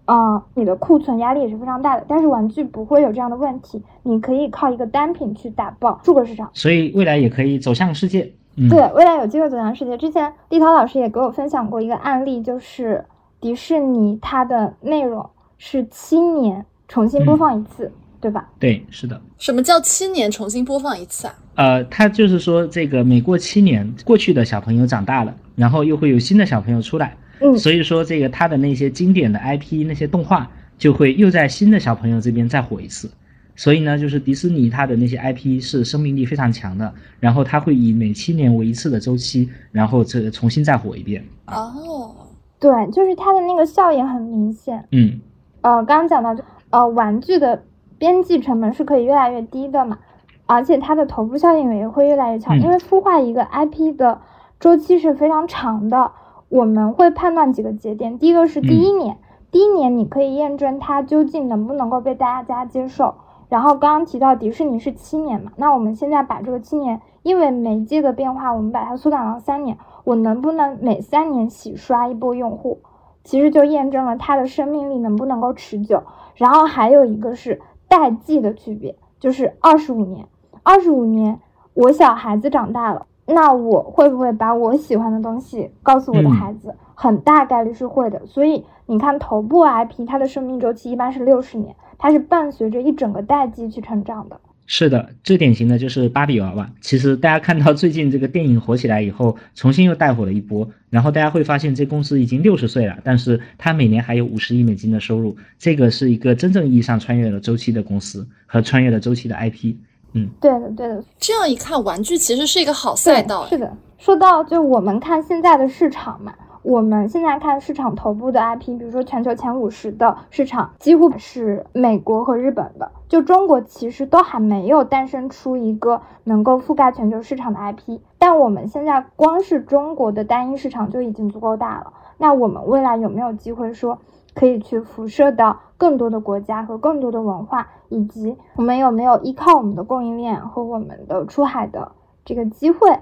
[0.05, 8.31] 啊，你的库存压力也是非常大的，但是玩具不会有这样的问题，你可以靠一个单品去打爆数个市场，所以未来也可以走向世界。
[8.69, 9.97] 对，未来有机会走向世界。
[9.97, 13.03] 之前立涛老师也给我分享过一个案例，就是
[13.41, 17.91] 迪士尼它的内容是七年重新播放一次，
[18.21, 18.47] 对吧？
[18.59, 19.19] 对，是的。
[19.37, 21.35] 什么叫七年重新播放一次啊？
[21.55, 27.17] 呃，他就是说这个每过七年，过去的小朋友长大了，然后又会有新的小朋友出来。
[27.39, 33.09] 嗯，所以说这个他的那些经典的 IP 那些动画就会又在新的小朋友这边再火一次，
[33.55, 41.23] 所以呢，就是迪士尼它的那些 IP 是生命力非常强的，然后它会以每七年为一次的周期，然后这重新再火一遍。
[41.47, 42.13] 哦，
[42.59, 44.83] 对，就是它的那个效应很明显。
[44.91, 45.19] 嗯，
[45.61, 46.35] 呃，刚刚讲到，
[46.71, 47.63] 呃，玩具的
[47.97, 49.97] 边际成本是可以越来越低的嘛，
[50.45, 54.19] 而且它的头部效应也会越来越强，因为孵化一个 IP 的
[54.59, 56.11] 周期是非常长的。
[56.49, 59.17] 我们会判断几个节点，第一个是第一年，
[59.51, 63.15] 第一年你可以验证它究竟能不能够被大家接受。
[63.47, 72.79] 然后刚刚提到迪士尼是七年嘛，那我们现在把这个七年，因为媒介的变化，我们把它缩短到三年，我能不能每三年洗刷一波用户，
[73.23, 76.03] 其实就验证了它的生命力能不能够持久。
[76.35, 80.27] 然后还有一个是代际的区别，就是二十五年，
[80.63, 81.39] 二十五年
[81.73, 83.05] 我小孩子长大了。
[83.27, 86.73] 那我会不会把我喜欢的东西告诉我的孩子？
[86.93, 88.21] 很大概率是会的。
[88.25, 94.39] 所以你看，头部 IP 它的生命周期一般是六十年，它是伴随着一整个代际去成长的。
[94.67, 96.67] 是的，最典型的就是芭比娃娃。
[96.81, 100.67] 其实大家看到最近这个电影火起来以后，重新又带火了一波。
[100.89, 105.35] 然后大家会发现，这公司已经六十岁了，但是它每年还有五十亿美金的收入。
[105.59, 109.75] 这个是一个真正意义上穿越了周期的公司和穿越了周期的 IP。
[110.15, 111.03] 嗯，对的，对的。
[111.19, 113.45] 这样一看，玩具其实是一个好赛道。
[113.47, 116.33] 是的，说到就我们看现在的市场嘛，
[116.63, 122.89] 我们现在看市场头部的 IP，比如说全球前五十的市场，几乎是美国和日本的。
[123.07, 131.93] 就中国其实都还没有诞生出一个能够覆盖全球市场的 IP，但我们现在光是中国的单一市场就已经足够大了。
[132.17, 133.99] 那我们未来有没有机会说？
[134.35, 141.91] 可以去辐射到更多的国家和更多的文化，以及我们有没有依靠我们的供应链和我们的出海的
[142.23, 142.99] 这个机会？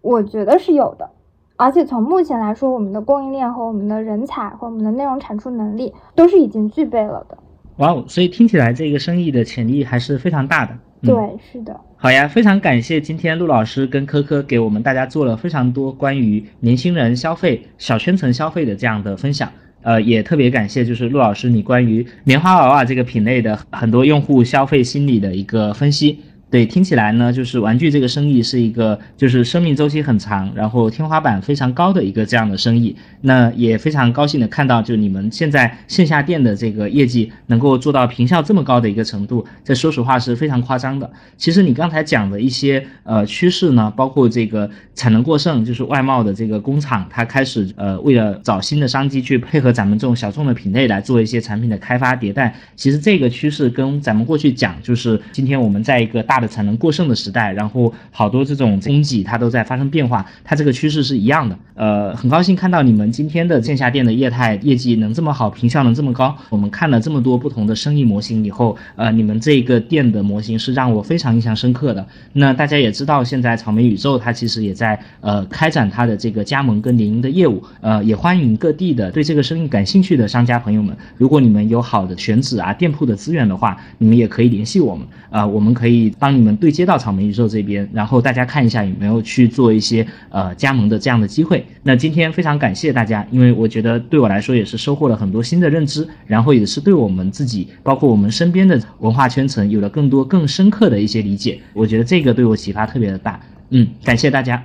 [0.00, 1.10] 我觉得是有的，
[1.56, 7.36] 而且从目前来说，我们的供应链和我们的人才和我们的内容产出能力都是已经具备了的。
[7.78, 10.72] 哇哦，所以听起来这个生意的潜力还是非常大的。
[11.02, 11.78] 对，是的。
[11.96, 19.50] 好呀，非常感谢今天陆老师跟科科给我们大家做了非常多关于年轻人消费、小圈层消费的这样的分享。
[19.82, 26.18] 呃，也特别感谢就是陆老师你关于棉花娃娃这个品类的很多用户消费心理的一个分析。
[26.48, 32.94] 对，听起来呢，就是玩具这个生意是一个就是生命周期很长，然后天花板非常高的一个这样的生意。
[33.22, 41.10] 那也非常高兴的看到，就你们现在线下店的这个业绩能够做到平效这么高的一个程度，这说实话是非常夸张的。
[41.36, 52.54] 其实你刚才讲的一些呃趋势呢，包括这个产能过剩，就是外贸的这个工厂，它开始呃为了找新的商机去配合咱们这种小众的品类来做一些产品的开发迭代。
[52.76, 56.35] 其实这个趋势跟咱们过去讲，就是今天我们在一个大。
[56.36, 61.58] 大的产能过剩的时代，然后好多这种供给它都在发生变化，它这个趋势是一样的。
[61.74, 66.36] 呃，很高兴看到你们今天的线下店的业态业绩能这么好，评效能这么高。
[66.50, 72.06] 我们看了这么多不同的生意模型以后，呃，你们这个店的模型是让我非常印象深刻的。
[72.34, 86.12] 那大家也知道，现在草莓宇宙它其实也在呃开展它的这个加盟跟联营的业务，呃，也欢迎各地的对这个生意感兴趣的商家朋友们，如果你们有好的选址啊、店铺的资源的话，你们也可以联系我们，啊，我们可以。
[86.18, 91.66] 帮你们对接到草莓宇宙这边，然后大家看一下有没有去做一些呃加盟的这样的机会。
[91.82, 101.60] 那今天非常感谢大家，因为我觉得对我来说也是收获了很多新的认知，然后也是对我们自己，包括我们身边的文化圈层有了更多更深刻的一些理解。
[101.72, 103.40] 我觉得这个对我启发特别的大。
[103.70, 104.62] 嗯，感谢大家，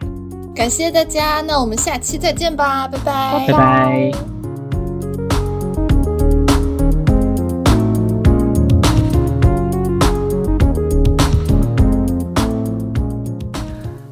[0.56, 4.41] 感谢大家，那我们下期再见吧，拜拜，拜拜。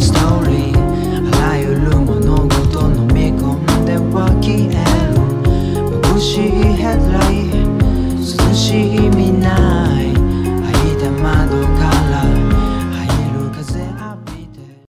[0.00, 0.78] ストーリー
[1.38, 4.72] あらゆる物事飲み込んでは消え
[5.12, 5.18] る。
[6.14, 7.37] 眩しいヘッドライト